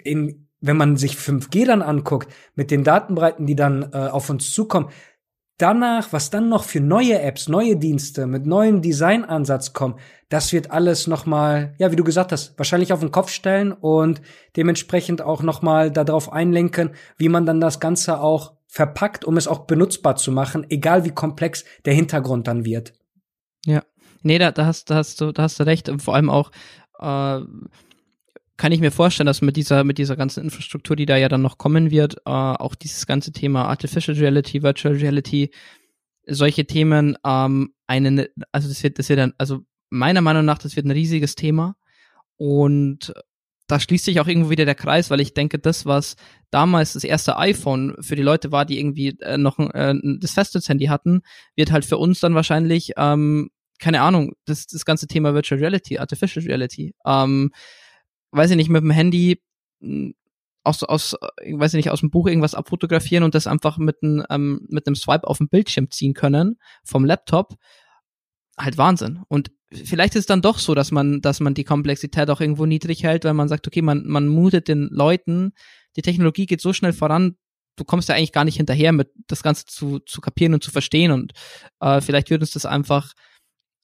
in 0.04 0.47
wenn 0.60 0.78
man 0.78 0.98
sich 0.98 1.16
5G 1.16 1.66
dann 1.66 1.82
anguckt, 1.82 2.32
mit 2.56 2.72
den 2.72 2.84
Datenbreiten, 2.84 3.46
die 3.46 3.56
dann 3.56 3.92
äh, 3.94 3.98
auf 3.98 4.30
uns 4.30 4.52
zukommen, 4.52 4.90
danach, 5.58 6.14
was 6.14 6.30
dann 6.30 6.50
noch 6.50 6.64
für 6.64 6.80
neue 6.80 7.20
Apps, 7.20 7.48
neue 7.48 7.76
Dienste 7.76 8.28
mit 8.28 8.46
neuen 8.46 8.82
Designansatz 8.82 9.74
kommen, 9.74 10.00
das 10.30 10.54
wird 10.54 10.72
alles 10.72 11.08
nochmal, 11.08 11.76
ja, 11.78 11.92
wie 11.92 11.96
du 11.96 12.04
gesagt 12.04 12.32
hast, 12.32 12.58
wahrscheinlich 12.58 12.94
auf 12.94 13.00
den 13.00 13.12
Kopf 13.12 13.30
stellen 13.30 13.72
und 13.72 14.22
dementsprechend 14.56 15.22
auch 15.22 15.42
nochmal 15.42 15.92
darauf 15.92 16.32
einlenken, 16.32 16.92
wie 17.18 17.30
man 17.30 17.46
dann 17.46 17.62
das 17.62 17.80
Ganze 17.80 18.20
auch 18.20 18.54
verpackt, 18.68 19.26
um 19.26 19.38
es 19.38 19.48
auch 19.48 19.60
benutzbar 19.60 20.16
zu 20.18 20.32
machen, 20.32 20.66
egal 20.70 21.06
wie 21.06 21.12
komplex 21.12 21.64
der 21.86 21.94
Hintergrund 21.94 22.48
dann 22.48 22.66
wird. 22.66 22.94
Ja, 23.66 23.84
nee, 24.22 24.38
da, 24.38 24.52
da 24.52 24.66
hast, 24.66 24.90
da 24.90 24.96
hast 24.96 25.22
du, 25.22 25.32
da 25.32 25.44
hast 25.44 25.60
du 25.60 25.64
recht 25.64 25.90
vor 26.00 26.16
allem 26.16 26.30
auch, 26.30 26.52
äh, 27.00 27.40
kann 28.58 28.72
ich 28.72 28.82
mir 28.82 28.92
vorstellen, 28.92 29.28
dass 29.28 29.42
mit 29.42 29.56
dieser, 29.56 29.84
mit 29.84 30.00
dieser 30.00 30.16
ganzen 30.16 30.44
Infrastruktur, 30.44 30.96
die 30.96 31.06
da 31.06 31.16
ja 31.16 31.30
dann 31.30 31.44
noch 31.44 31.58
kommen 31.58 31.92
wird, 31.92 32.18
äh, 32.26 32.30
auch 32.30 32.76
dieses 32.76 33.06
ganze 33.06 33.32
Thema 33.32 33.66
Artificial 33.66 34.18
Reality, 34.18 34.64
Virtual 34.64 34.96
Reality, 34.96 35.52
solche 36.26 36.66
Themen, 36.66 37.18
ähm, 37.26 37.74
einen, 37.86 38.26
also 38.52 38.68
das 38.68 38.84
wird, 38.84 39.00
das 39.00 39.10
wird 39.10 39.20
dann, 39.20 39.34
also 39.38 39.62
meiner 39.90 40.22
Meinung 40.22 40.44
nach, 40.44 40.58
das 40.58 40.76
wird 40.76 40.86
ein 40.86 40.92
riesiges 40.92 41.36
Thema. 41.36 41.76
Und 42.36 43.14
da 43.68 43.80
schließt 43.80 44.06
sich 44.06 44.20
auch 44.20 44.28
irgendwo 44.28 44.50
wieder 44.50 44.66
der 44.66 44.76
Kreis, 44.76 45.10
weil 45.10 45.20
ich 45.20 45.34
denke, 45.34 45.60
das, 45.60 45.86
was 45.86 46.16
damals 46.52 46.94
das 46.94 47.04
erste 47.04 47.38
iPhone 47.38 47.96
für 48.00 48.16
die 48.16 48.24
Leute 48.24 48.52
war, 48.52 48.66
die 48.66 48.80
irgendwie 48.80 49.20
äh, 49.20 49.38
noch 49.38 49.60
äh, 49.60 49.94
das 50.20 50.32
Festnetzhandy 50.32 50.86
hatten, 50.86 51.22
wird 51.56 51.72
halt 51.72 51.86
für 51.86 51.98
uns 51.98 52.20
dann 52.22 52.34
wahrscheinlich, 52.34 52.94
ähm, 52.98 53.50
keine 53.80 54.02
Ahnung, 54.02 54.34
das, 54.46 54.68
das 54.68 54.86
ganze 54.86 55.08
Thema 55.08 55.34
Virtual 55.34 55.60
Reality, 55.60 56.00
Artificial 56.00 56.46
Reality. 56.46 56.96
Ähm, 57.06 57.52
weiß 58.32 58.52
ich 58.52 58.58
nicht, 58.58 58.70
mit 58.70 58.84
dem 58.84 58.92
Handy 58.92 59.42
hm, 59.82 60.14
aus, 60.64 60.84
aus, 60.84 61.16
weiß 61.46 61.74
ich 61.74 61.78
nicht, 61.78 61.92
aus 61.92 62.02
dem 62.02 62.12
Buch 62.12 62.28
irgendwas 62.28 62.54
abfotografieren 62.54 63.24
und 63.24 63.34
das 63.36 63.48
einfach 63.48 63.78
mit, 63.78 64.02
ein, 64.04 64.24
ähm, 64.30 64.68
mit 64.70 64.86
einem 64.86 64.96
Swipe 64.96 65.26
auf 65.26 65.38
dem 65.38 65.48
Bildschirm 65.48 65.90
ziehen 65.90 66.14
können 66.14 66.58
vom 66.84 67.06
Laptop, 67.06 67.56
halt 68.58 68.78
Wahnsinn. 68.78 69.24
Und 69.30 69.52
vielleicht 69.72 70.16
ist 70.16 70.22
es 70.22 70.26
dann 70.26 70.42
doch 70.42 70.60
so, 70.60 70.76
dass 70.76 70.92
man, 70.92 71.22
dass 71.22 71.40
man 71.40 71.54
die 71.54 71.64
Komplexität 71.64 72.30
auch 72.30 72.42
irgendwo 72.42 72.66
niedrig 72.66 73.04
hält, 73.04 73.24
weil 73.24 73.34
man 73.34 73.48
sagt, 73.48 73.66
okay, 73.66 73.82
man, 73.82 74.06
man 74.06 74.28
mutet 74.28 74.68
den 74.68 74.90
Leuten, 74.92 75.54
die 75.96 76.02
Technologie 76.02 76.46
geht 76.46 76.62
so 76.62 76.74
schnell 76.74 76.94
voran, 76.94 77.38
du 77.78 77.84
kommst 77.84 78.10
ja 78.10 78.16
eigentlich 78.16 78.34
gar 78.34 78.44
nicht 78.44 78.58
hinterher, 78.58 78.92
mit 78.92 79.10
das 79.28 79.44
Ganze 79.44 79.66
zu, 79.66 80.00
zu 80.00 80.20
kapieren 80.20 80.54
und 80.54 80.64
zu 80.64 80.72
verstehen. 80.72 81.12
Und 81.12 81.34
äh, 81.80 82.02
vielleicht 82.02 82.30
wird 82.30 82.42
uns 82.42 82.52
das 82.52 82.66
einfach 82.66 83.14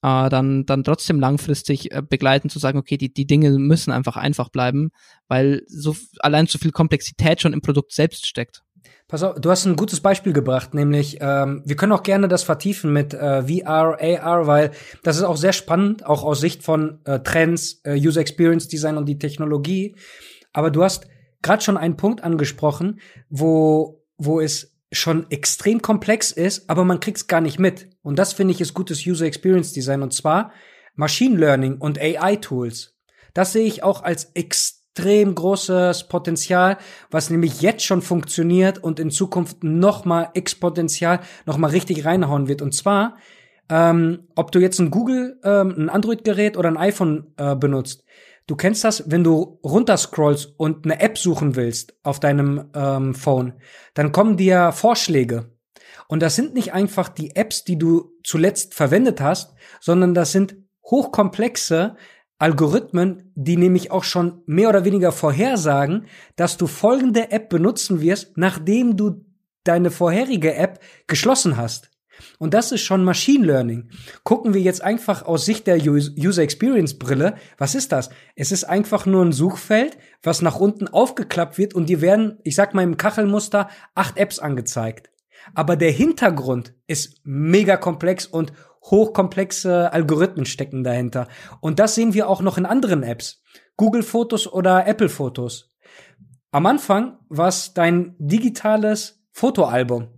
äh, 0.04 0.28
dann, 0.28 0.66
dann 0.66 0.84
trotzdem 0.84 1.18
langfristig 1.18 1.90
äh, 1.90 2.02
begleiten, 2.02 2.50
zu 2.50 2.58
sagen, 2.58 2.78
okay, 2.78 2.98
die, 2.98 3.12
die 3.12 3.26
Dinge 3.26 3.50
müssen 3.52 3.90
einfach 3.90 4.18
einfach 4.18 4.50
bleiben, 4.50 4.90
weil 5.28 5.62
so 5.66 5.96
allein 6.18 6.46
zu 6.46 6.58
viel 6.58 6.72
Komplexität 6.72 7.40
schon 7.40 7.54
im 7.54 7.62
Produkt 7.62 7.92
selbst 7.92 8.26
steckt. 8.26 8.62
Pass 9.08 9.22
auf, 9.22 9.40
du 9.40 9.50
hast 9.50 9.64
ein 9.64 9.76
gutes 9.76 10.00
Beispiel 10.00 10.34
gebracht, 10.34 10.74
nämlich 10.74 11.18
ähm, 11.20 11.62
wir 11.64 11.76
können 11.76 11.92
auch 11.92 12.02
gerne 12.02 12.28
das 12.28 12.42
vertiefen 12.42 12.92
mit 12.92 13.14
äh, 13.14 13.42
VR, 13.42 13.98
AR, 13.98 14.46
weil 14.46 14.72
das 15.02 15.16
ist 15.16 15.22
auch 15.22 15.38
sehr 15.38 15.52
spannend, 15.52 16.04
auch 16.04 16.22
aus 16.22 16.40
Sicht 16.40 16.62
von 16.62 17.00
äh, 17.04 17.20
Trends, 17.20 17.80
äh, 17.84 17.98
User 17.98 18.20
Experience 18.20 18.68
Design 18.68 18.98
und 18.98 19.06
die 19.06 19.18
Technologie. 19.18 19.96
Aber 20.52 20.70
du 20.70 20.84
hast 20.84 21.06
gerade 21.42 21.62
schon 21.62 21.78
einen 21.78 21.96
Punkt 21.96 22.22
angesprochen, 22.22 23.00
wo 23.30 24.02
wo 24.16 24.40
es 24.40 24.73
schon 24.94 25.30
extrem 25.30 25.82
komplex 25.82 26.30
ist, 26.32 26.70
aber 26.70 26.84
man 26.84 27.00
kriegt's 27.00 27.26
gar 27.26 27.40
nicht 27.40 27.58
mit. 27.58 27.88
Und 28.02 28.18
das 28.18 28.32
finde 28.32 28.52
ich 28.52 28.60
ist 28.60 28.74
gutes 28.74 29.06
User 29.06 29.26
Experience 29.26 29.72
Design 29.72 30.02
und 30.02 30.12
zwar 30.12 30.52
Machine 30.94 31.36
Learning 31.36 31.76
und 31.78 32.00
AI 32.00 32.36
Tools. 32.36 32.94
Das 33.34 33.52
sehe 33.52 33.66
ich 33.66 33.82
auch 33.82 34.02
als 34.02 34.30
extrem 34.34 35.34
großes 35.34 36.08
Potenzial, 36.08 36.78
was 37.10 37.30
nämlich 37.30 37.60
jetzt 37.60 37.84
schon 37.84 38.00
funktioniert 38.00 38.82
und 38.82 39.00
in 39.00 39.10
Zukunft 39.10 39.64
noch 39.64 40.04
mal 40.04 40.30
exponentiell 40.34 41.20
noch 41.46 41.58
mal 41.58 41.70
richtig 41.70 42.04
reinhauen 42.04 42.46
wird. 42.46 42.62
Und 42.62 42.74
zwar, 42.74 43.16
ähm, 43.68 44.28
ob 44.36 44.52
du 44.52 44.60
jetzt 44.60 44.78
ein 44.78 44.90
Google, 44.90 45.40
ähm, 45.42 45.74
ein 45.76 45.90
Android-Gerät 45.90 46.56
oder 46.56 46.68
ein 46.68 46.76
iPhone 46.76 47.32
äh, 47.36 47.56
benutzt, 47.56 48.04
Du 48.46 48.56
kennst 48.56 48.84
das, 48.84 49.10
wenn 49.10 49.24
du 49.24 49.58
runterscrollst 49.64 50.54
und 50.58 50.84
eine 50.84 51.00
App 51.00 51.16
suchen 51.16 51.56
willst 51.56 51.94
auf 52.02 52.20
deinem 52.20 52.70
ähm, 52.74 53.14
Phone, 53.14 53.54
dann 53.94 54.12
kommen 54.12 54.36
dir 54.36 54.72
Vorschläge. 54.72 55.50
Und 56.08 56.20
das 56.20 56.36
sind 56.36 56.52
nicht 56.52 56.74
einfach 56.74 57.08
die 57.08 57.34
Apps, 57.36 57.64
die 57.64 57.78
du 57.78 58.12
zuletzt 58.22 58.74
verwendet 58.74 59.20
hast, 59.20 59.54
sondern 59.80 60.12
das 60.12 60.32
sind 60.32 60.56
hochkomplexe 60.84 61.96
Algorithmen, 62.38 63.32
die 63.34 63.56
nämlich 63.56 63.90
auch 63.90 64.04
schon 64.04 64.42
mehr 64.44 64.68
oder 64.68 64.84
weniger 64.84 65.12
vorhersagen, 65.12 66.06
dass 66.36 66.58
du 66.58 66.66
folgende 66.66 67.30
App 67.30 67.48
benutzen 67.48 68.02
wirst, 68.02 68.36
nachdem 68.36 68.98
du 68.98 69.24
deine 69.62 69.90
vorherige 69.90 70.54
App 70.54 70.80
geschlossen 71.06 71.56
hast. 71.56 71.90
Und 72.38 72.54
das 72.54 72.72
ist 72.72 72.82
schon 72.82 73.04
Machine 73.04 73.46
Learning. 73.46 73.88
Gucken 74.22 74.54
wir 74.54 74.60
jetzt 74.60 74.82
einfach 74.82 75.24
aus 75.24 75.44
Sicht 75.44 75.66
der 75.66 75.78
User 75.78 76.42
Experience 76.42 76.98
Brille, 76.98 77.34
was 77.58 77.74
ist 77.74 77.92
das? 77.92 78.10
Es 78.36 78.52
ist 78.52 78.64
einfach 78.64 79.06
nur 79.06 79.24
ein 79.24 79.32
Suchfeld, 79.32 79.96
was 80.22 80.42
nach 80.42 80.56
unten 80.56 80.88
aufgeklappt 80.88 81.58
wird 81.58 81.74
und 81.74 81.88
dir 81.88 82.00
werden, 82.00 82.38
ich 82.44 82.54
sag 82.54 82.74
mal 82.74 82.82
im 82.82 82.96
Kachelmuster, 82.96 83.68
acht 83.94 84.16
Apps 84.16 84.38
angezeigt. 84.38 85.10
Aber 85.54 85.76
der 85.76 85.90
Hintergrund 85.90 86.74
ist 86.86 87.20
mega 87.24 87.76
komplex 87.76 88.26
und 88.26 88.52
hochkomplexe 88.84 89.92
Algorithmen 89.92 90.46
stecken 90.46 90.84
dahinter. 90.84 91.28
Und 91.60 91.78
das 91.78 91.94
sehen 91.94 92.14
wir 92.14 92.28
auch 92.28 92.40
noch 92.40 92.58
in 92.58 92.66
anderen 92.66 93.02
Apps. 93.02 93.42
Google 93.76 94.02
Fotos 94.02 94.50
oder 94.50 94.86
Apple 94.86 95.08
Fotos. 95.08 95.74
Am 96.50 96.66
Anfang 96.66 97.18
war 97.28 97.48
es 97.48 97.74
dein 97.74 98.14
digitales 98.18 99.24
Fotoalbum. 99.32 100.08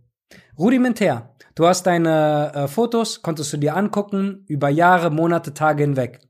Rudimentär. 0.59 1.36
Du 1.57 1.67
hast 1.67 1.85
deine 1.85 2.53
äh, 2.55 2.69
Fotos, 2.69 3.23
konntest 3.23 3.51
du 3.55 3.57
dir 3.57 3.77
angucken, 3.77 4.45
über 4.47 4.69
Jahre, 4.69 5.11
Monate, 5.11 5.55
Tage 5.55 5.85
hinweg. 5.85 6.21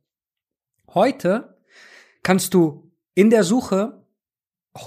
Heute 0.95 1.59
kannst 2.23 2.55
du 2.55 2.93
in 3.15 3.31
der 3.31 3.43
Suche 3.43 4.07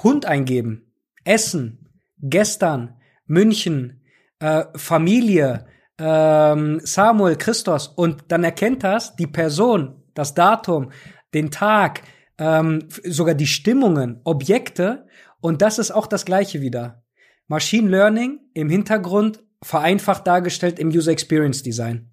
Hund 0.01 0.25
eingeben, 0.25 0.93
Essen, 1.25 1.89
gestern, 2.19 2.95
München, 3.25 4.01
äh, 4.39 4.63
Familie, 4.75 5.65
ähm, 5.97 6.79
Samuel, 6.85 7.35
Christos. 7.35 7.89
Und 7.89 8.23
dann 8.29 8.45
erkennt 8.45 8.85
das 8.85 9.17
die 9.17 9.27
Person, 9.27 10.05
das 10.13 10.35
Datum, 10.35 10.93
den 11.33 11.51
Tag, 11.51 12.01
ähm, 12.37 12.87
sogar 13.03 13.35
die 13.35 13.45
Stimmungen, 13.45 14.21
Objekte. 14.23 15.05
Und 15.41 15.61
das 15.61 15.79
ist 15.79 15.91
auch 15.91 16.07
das 16.07 16.23
gleiche 16.23 16.61
wieder. 16.61 17.03
Machine 17.47 17.89
Learning 17.89 18.39
im 18.53 18.69
Hintergrund 18.69 19.43
vereinfacht 19.63 20.25
dargestellt 20.25 20.79
im 20.79 20.89
User 20.89 21.11
Experience 21.11 21.63
Design. 21.63 22.11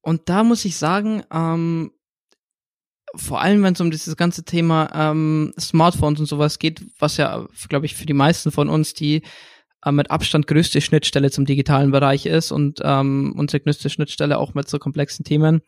Und 0.00 0.28
da 0.28 0.44
muss 0.44 0.64
ich 0.64 0.76
sagen, 0.76 1.22
ähm, 1.32 1.92
vor 3.16 3.40
allem 3.40 3.62
wenn 3.62 3.74
es 3.74 3.80
um 3.80 3.90
dieses 3.90 4.16
ganze 4.16 4.44
Thema 4.44 4.90
ähm, 4.94 5.54
Smartphones 5.58 6.20
und 6.20 6.26
sowas 6.26 6.58
geht, 6.58 6.82
was 6.98 7.16
ja, 7.16 7.46
glaube 7.68 7.86
ich, 7.86 7.94
für 7.94 8.06
die 8.06 8.12
meisten 8.12 8.50
von 8.50 8.68
uns 8.68 8.94
die 8.94 9.22
äh, 9.84 9.92
mit 9.92 10.10
Abstand 10.10 10.46
größte 10.46 10.80
Schnittstelle 10.80 11.30
zum 11.30 11.44
digitalen 11.44 11.90
Bereich 11.90 12.26
ist 12.26 12.50
und 12.50 12.80
ähm, 12.82 13.34
unsere 13.36 13.60
größte 13.60 13.90
Schnittstelle 13.90 14.38
auch 14.38 14.54
mit 14.54 14.68
so 14.68 14.78
komplexen 14.78 15.24
Themen. 15.24 15.62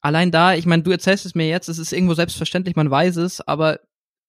Allein 0.00 0.30
da, 0.30 0.54
ich 0.54 0.66
meine, 0.66 0.82
du 0.82 0.90
erzählst 0.90 1.26
es 1.26 1.34
mir 1.34 1.48
jetzt, 1.48 1.68
es 1.68 1.78
ist 1.78 1.92
irgendwo 1.92 2.14
selbstverständlich, 2.14 2.74
man 2.74 2.90
weiß 2.90 3.16
es, 3.16 3.40
aber 3.40 3.80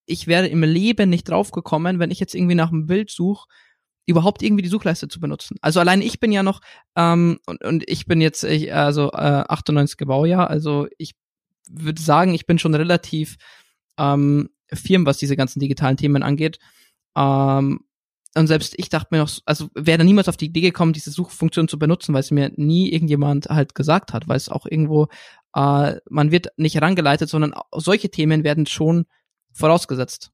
ich 0.06 0.28
wäre 0.28 0.48
im 0.48 0.64
Leben 0.64 1.10
nicht 1.10 1.30
draufgekommen, 1.30 2.00
wenn 2.00 2.12
ich 2.12 2.20
jetzt 2.20 2.36
irgendwie 2.36 2.56
nach 2.56 2.72
einem 2.72 2.88
Bild 2.88 3.10
suche, 3.10 3.48
überhaupt 4.06 4.42
irgendwie 4.42 4.64
die 4.64 4.70
Suchleiste 4.70 5.08
zu 5.08 5.20
benutzen. 5.20 5.58
Also 5.62 5.80
allein 5.80 6.02
ich 6.02 6.20
bin 6.20 6.32
ja 6.32 6.44
noch, 6.44 6.62
ähm, 6.96 7.40
und, 7.46 7.64
und 7.64 7.90
ich 7.90 8.06
bin 8.06 8.22
jetzt, 8.22 8.44
ich, 8.44 8.74
also 8.74 9.12
äh, 9.12 9.44
98 9.48 9.98
Baujahr, 10.08 10.50
also 10.50 10.88
ich 10.98 11.16
würde 11.70 12.02
sagen, 12.02 12.34
ich 12.34 12.46
bin 12.46 12.60
schon 12.60 12.76
relativ 12.76 13.38
ähm, 13.98 14.50
firm, 14.74 15.06
was 15.06 15.18
diese 15.18 15.36
ganzen 15.36 15.60
digitalen 15.60 15.98
Themen 15.98 16.24
angeht. 16.24 16.60
Ähm, 17.16 17.82
und 18.36 18.48
selbst 18.48 18.76
ich 18.78 18.90
dachte 18.90 19.10
mir 19.12 19.18
noch, 19.18 19.30
also 19.46 19.70
wäre 19.76 20.06
niemals 20.06 20.30
auf 20.30 20.38
die 20.38 20.46
Idee 20.46 20.62
gekommen, 20.62 20.94
diese 20.94 21.12
Suchfunktion 21.12 21.68
zu 21.68 21.78
benutzen, 21.78 22.14
weil 22.14 22.22
es 22.22 22.32
mir 22.32 22.52
nie 22.56 22.92
irgendjemand 22.92 23.48
halt 23.48 23.76
gesagt 23.76 24.14
hat, 24.14 24.28
weil 24.28 24.38
es 24.38 24.48
auch 24.48 24.66
irgendwo, 24.66 25.08
äh, 25.54 25.96
man 26.10 26.32
wird 26.32 26.48
nicht 26.58 26.76
herangeleitet, 26.76 27.30
sondern 27.30 27.54
solche 27.74 28.10
Themen 28.10 28.44
werden 28.44 28.66
schon 28.66 29.06
vorausgesetzt 29.52 30.32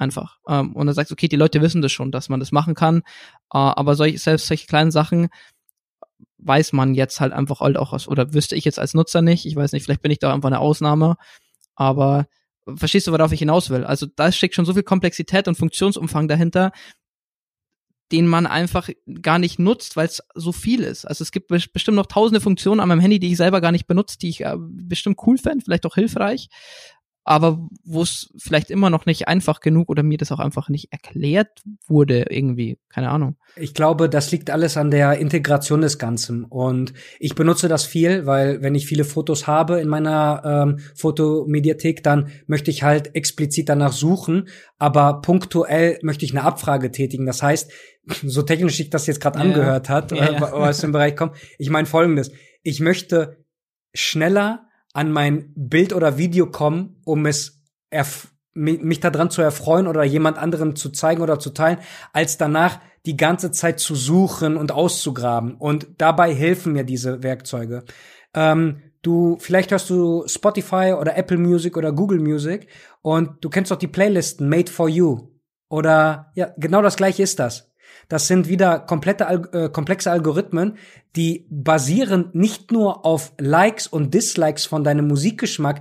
einfach. 0.00 0.38
Ähm, 0.48 0.74
und 0.74 0.86
dann 0.86 0.94
sagst, 0.94 1.12
okay, 1.12 1.28
die 1.28 1.36
Leute 1.36 1.60
wissen 1.60 1.82
das 1.82 1.92
schon, 1.92 2.12
dass 2.12 2.28
man 2.28 2.40
das 2.40 2.52
machen 2.52 2.74
kann, 2.74 2.98
äh, 3.52 3.58
aber 3.58 3.94
solch, 3.94 4.20
selbst 4.22 4.46
solche 4.46 4.66
kleinen 4.66 4.90
Sachen 4.90 5.28
weiß 6.38 6.72
man 6.72 6.94
jetzt 6.94 7.20
halt 7.20 7.32
einfach 7.32 7.60
halt 7.60 7.76
auch 7.76 7.92
aus, 7.92 8.08
oder 8.08 8.32
wüsste 8.32 8.56
ich 8.56 8.64
jetzt 8.64 8.78
als 8.78 8.94
Nutzer 8.94 9.22
nicht. 9.22 9.46
Ich 9.46 9.56
weiß 9.56 9.72
nicht, 9.72 9.84
vielleicht 9.84 10.02
bin 10.02 10.10
ich 10.10 10.18
da 10.18 10.32
einfach 10.32 10.48
eine 10.48 10.58
Ausnahme, 10.58 11.16
aber 11.74 12.26
verstehst 12.76 13.06
du, 13.06 13.12
worauf 13.12 13.32
ich 13.32 13.40
hinaus 13.40 13.70
will? 13.70 13.84
Also 13.84 14.06
da 14.16 14.32
steckt 14.32 14.54
schon 14.54 14.64
so 14.64 14.74
viel 14.74 14.82
Komplexität 14.82 15.48
und 15.48 15.56
Funktionsumfang 15.56 16.28
dahinter, 16.28 16.72
den 18.12 18.26
man 18.26 18.46
einfach 18.46 18.88
gar 19.22 19.38
nicht 19.38 19.58
nutzt, 19.58 19.96
weil 19.96 20.06
es 20.06 20.22
so 20.34 20.50
viel 20.50 20.80
ist. 20.80 21.04
Also 21.04 21.22
es 21.22 21.30
gibt 21.30 21.48
bestimmt 21.48 21.96
noch 21.96 22.06
tausende 22.06 22.40
Funktionen 22.40 22.80
an 22.80 22.88
meinem 22.88 23.00
Handy, 23.00 23.18
die 23.18 23.30
ich 23.30 23.36
selber 23.36 23.60
gar 23.60 23.70
nicht 23.70 23.86
benutze, 23.86 24.18
die 24.18 24.30
ich 24.30 24.40
äh, 24.40 24.56
bestimmt 24.58 25.18
cool 25.26 25.38
fände, 25.38 25.64
vielleicht 25.64 25.86
auch 25.86 25.94
hilfreich 25.94 26.48
aber 27.30 27.68
wo 27.84 28.02
es 28.02 28.34
vielleicht 28.38 28.72
immer 28.72 28.90
noch 28.90 29.06
nicht 29.06 29.28
einfach 29.28 29.60
genug 29.60 29.88
oder 29.88 30.02
mir 30.02 30.18
das 30.18 30.32
auch 30.32 30.40
einfach 30.40 30.68
nicht 30.68 30.92
erklärt 30.92 31.62
wurde 31.86 32.24
irgendwie, 32.28 32.80
keine 32.88 33.08
Ahnung. 33.08 33.36
Ich 33.54 33.72
glaube, 33.72 34.08
das 34.08 34.32
liegt 34.32 34.50
alles 34.50 34.76
an 34.76 34.90
der 34.90 35.12
Integration 35.12 35.80
des 35.80 36.00
Ganzen 36.00 36.42
und 36.42 36.92
ich 37.20 37.36
benutze 37.36 37.68
das 37.68 37.84
viel, 37.84 38.26
weil 38.26 38.62
wenn 38.62 38.74
ich 38.74 38.88
viele 38.88 39.04
Fotos 39.04 39.46
habe 39.46 39.80
in 39.80 39.86
meiner 39.86 40.42
ähm, 40.44 40.78
Fotomediathek, 40.96 42.02
dann 42.02 42.30
möchte 42.48 42.72
ich 42.72 42.82
halt 42.82 43.14
explizit 43.14 43.68
danach 43.68 43.92
suchen, 43.92 44.48
aber 44.80 45.20
punktuell 45.20 46.00
möchte 46.02 46.24
ich 46.24 46.32
eine 46.32 46.42
Abfrage 46.42 46.90
tätigen. 46.90 47.26
Das 47.26 47.44
heißt, 47.44 47.70
so 48.24 48.42
technisch 48.42 48.76
sich 48.76 48.90
das 48.90 49.06
jetzt 49.06 49.20
gerade 49.20 49.38
ja, 49.38 49.44
angehört 49.44 49.88
hat, 49.88 50.10
ja, 50.10 50.32
ja. 50.32 50.52
aus 50.52 50.78
dem 50.78 50.90
Bereich 50.90 51.14
kommt, 51.14 51.36
ich 51.58 51.70
meine 51.70 51.86
folgendes, 51.86 52.32
ich 52.64 52.80
möchte 52.80 53.36
schneller 53.94 54.66
an 54.92 55.12
mein 55.12 55.52
Bild 55.54 55.92
oder 55.92 56.18
Video 56.18 56.46
kommen, 56.50 57.00
um 57.04 57.26
es 57.26 57.62
mich 58.54 59.00
daran 59.00 59.30
zu 59.30 59.42
erfreuen 59.42 59.86
oder 59.86 60.04
jemand 60.04 60.38
anderem 60.38 60.76
zu 60.76 60.90
zeigen 60.90 61.22
oder 61.22 61.38
zu 61.38 61.50
teilen, 61.50 61.78
als 62.12 62.36
danach 62.36 62.80
die 63.06 63.16
ganze 63.16 63.50
Zeit 63.50 63.80
zu 63.80 63.94
suchen 63.94 64.56
und 64.56 64.72
auszugraben. 64.72 65.54
Und 65.54 65.88
dabei 65.98 66.34
helfen 66.34 66.72
mir 66.72 66.84
diese 66.84 67.22
Werkzeuge. 67.22 67.84
Ähm, 68.34 68.82
du, 69.02 69.38
vielleicht 69.40 69.70
hörst 69.70 69.88
du 69.90 70.24
Spotify 70.26 70.94
oder 70.98 71.16
Apple 71.16 71.38
Music 71.38 71.76
oder 71.76 71.92
Google 71.92 72.20
Music 72.20 72.68
und 73.02 73.42
du 73.44 73.48
kennst 73.48 73.70
doch 73.70 73.78
die 73.78 73.88
Playlisten 73.88 74.48
Made 74.48 74.70
for 74.70 74.88
You. 74.88 75.28
Oder 75.68 76.32
ja, 76.34 76.52
genau 76.58 76.82
das 76.82 76.96
gleiche 76.96 77.22
ist 77.22 77.38
das. 77.38 77.69
Das 78.10 78.26
sind 78.26 78.48
wieder 78.48 78.80
komplette, 78.80 79.24
äh, 79.52 79.68
komplexe 79.70 80.10
Algorithmen, 80.10 80.76
die 81.16 81.46
basieren 81.48 82.28
nicht 82.32 82.72
nur 82.72 83.06
auf 83.06 83.32
Likes 83.38 83.86
und 83.86 84.12
Dislikes 84.12 84.66
von 84.66 84.84
deinem 84.84 85.06
Musikgeschmack 85.06 85.80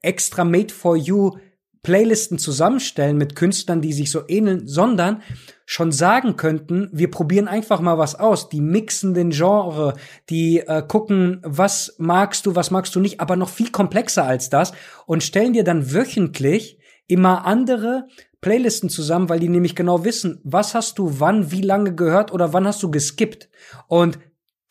extra 0.00 0.44
made 0.44 0.72
for 0.72 0.96
you 0.96 1.36
Playlisten 1.82 2.38
zusammenstellen 2.38 3.18
mit 3.18 3.36
Künstlern, 3.36 3.82
die 3.82 3.92
sich 3.92 4.10
so 4.10 4.22
ähneln, 4.28 4.66
sondern 4.66 5.22
schon 5.66 5.92
sagen 5.92 6.36
könnten, 6.36 6.88
wir 6.92 7.10
probieren 7.10 7.48
einfach 7.48 7.80
mal 7.80 7.98
was 7.98 8.14
aus. 8.14 8.48
Die 8.48 8.60
mixen 8.62 9.12
den 9.12 9.30
Genre, 9.30 9.94
die 10.30 10.60
äh, 10.60 10.82
gucken, 10.86 11.40
was 11.44 11.94
magst 11.98 12.46
du, 12.46 12.54
was 12.54 12.70
magst 12.70 12.94
du 12.94 13.00
nicht, 13.00 13.20
aber 13.20 13.36
noch 13.36 13.50
viel 13.50 13.70
komplexer 13.70 14.24
als 14.24 14.48
das 14.48 14.72
und 15.06 15.22
stellen 15.22 15.52
dir 15.52 15.64
dann 15.64 15.92
wöchentlich 15.92 16.78
immer 17.06 17.44
andere 17.46 18.06
Playlisten 18.40 18.88
zusammen, 18.88 19.28
weil 19.28 19.40
die 19.40 19.48
nämlich 19.48 19.74
genau 19.74 20.04
wissen, 20.04 20.40
was 20.44 20.74
hast 20.74 20.98
du 20.98 21.18
wann, 21.18 21.50
wie 21.50 21.62
lange 21.62 21.94
gehört 21.94 22.32
oder 22.32 22.52
wann 22.52 22.66
hast 22.66 22.82
du 22.82 22.90
geskippt. 22.90 23.48
Und 23.88 24.18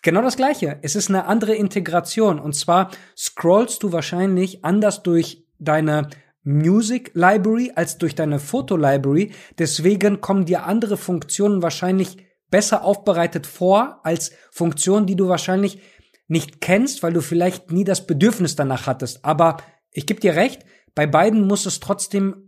genau 0.04 0.22
das 0.22 0.38
gleiche. 0.38 0.80
Es 0.82 0.96
ist 0.96 1.10
eine 1.10 1.26
andere 1.26 1.54
Integration. 1.56 2.40
Und 2.40 2.54
zwar 2.54 2.92
scrollst 3.18 3.84
du 3.84 3.92
wahrscheinlich 3.92 4.64
anders 4.64 5.04
durch 5.04 5.46
deine 5.60 6.10
Music 6.44 7.12
Library 7.14 7.74
als 7.76 7.98
durch 7.98 8.16
deine 8.16 8.40
Foto 8.40 8.78
Library. 8.78 9.34
Deswegen 9.60 10.22
kommen 10.22 10.46
dir 10.46 10.66
andere 10.66 10.96
Funktionen 10.96 11.62
wahrscheinlich 11.62 12.18
besser 12.50 12.86
aufbereitet 12.86 13.46
vor 13.46 14.00
als 14.04 14.32
Funktionen, 14.52 15.08
die 15.08 15.18
du 15.18 15.28
wahrscheinlich 15.28 15.82
nicht 16.30 16.62
kennst, 16.62 17.04
weil 17.04 17.12
du 17.12 17.22
vielleicht 17.22 17.72
nie 17.72 17.84
das 17.84 18.08
Bedürfnis 18.08 18.56
danach 18.56 18.88
hattest. 18.88 19.26
Aber 19.26 19.58
ich 19.92 20.06
gebe 20.06 20.22
dir 20.22 20.36
recht, 20.36 20.64
bei 20.96 21.06
beiden 21.06 21.46
muss 21.48 21.66
es 21.66 21.82
trotzdem 21.82 22.47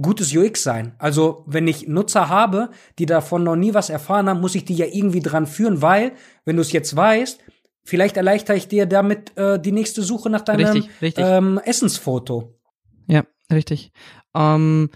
gutes 0.00 0.34
UX 0.34 0.62
sein. 0.62 0.94
Also 0.98 1.44
wenn 1.46 1.66
ich 1.68 1.88
Nutzer 1.88 2.28
habe, 2.28 2.70
die 2.98 3.06
davon 3.06 3.44
noch 3.44 3.56
nie 3.56 3.74
was 3.74 3.90
erfahren 3.90 4.28
haben, 4.28 4.40
muss 4.40 4.54
ich 4.54 4.64
die 4.64 4.74
ja 4.74 4.86
irgendwie 4.86 5.20
dran 5.20 5.46
führen, 5.46 5.82
weil, 5.82 6.12
wenn 6.44 6.56
du 6.56 6.62
es 6.62 6.72
jetzt 6.72 6.94
weißt, 6.94 7.40
vielleicht 7.84 8.16
erleichtere 8.16 8.56
ich 8.56 8.68
dir 8.68 8.86
damit 8.86 9.36
äh, 9.36 9.60
die 9.60 9.72
nächste 9.72 10.02
Suche 10.02 10.28
nach 10.30 10.42
deinem 10.42 10.66
richtig, 10.66 10.90
richtig. 11.00 11.24
Ähm, 11.26 11.60
Essensfoto. 11.64 12.58
Ja, 13.06 13.24
richtig. 13.50 13.92
Ähm, 14.34 14.90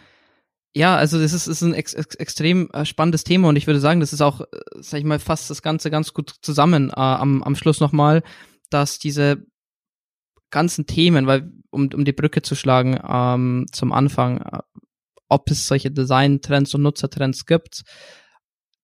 ja, 0.74 0.96
also 0.96 1.18
das 1.18 1.32
ist, 1.32 1.46
ist 1.46 1.62
ein 1.62 1.74
ex 1.74 1.94
ex 1.94 2.14
extrem 2.14 2.70
äh, 2.72 2.84
spannendes 2.84 3.24
Thema 3.24 3.48
und 3.48 3.56
ich 3.56 3.66
würde 3.66 3.80
sagen, 3.80 4.00
das 4.00 4.12
ist 4.12 4.20
auch, 4.20 4.40
äh, 4.40 4.46
sag 4.80 5.00
ich 5.00 5.06
mal, 5.06 5.18
fast 5.18 5.50
das 5.50 5.62
Ganze 5.62 5.90
ganz 5.90 6.14
gut 6.14 6.34
zusammen 6.42 6.90
äh, 6.90 6.92
am, 6.94 7.42
am 7.42 7.56
Schluss 7.56 7.80
nochmal, 7.80 8.22
dass 8.70 8.98
diese 8.98 9.44
ganzen 10.50 10.86
Themen, 10.86 11.26
weil 11.26 11.50
um, 11.70 11.88
um 11.94 12.04
die 12.04 12.12
Brücke 12.12 12.42
zu 12.42 12.54
schlagen 12.54 12.98
ähm, 13.08 13.66
zum 13.72 13.92
Anfang, 13.92 14.38
äh, 14.38 14.58
ob 15.30 15.50
es 15.50 15.66
solche 15.66 15.90
Design-Trends 15.90 16.74
und 16.74 16.82
Nutzertrends 16.82 17.46
gibt, 17.46 17.84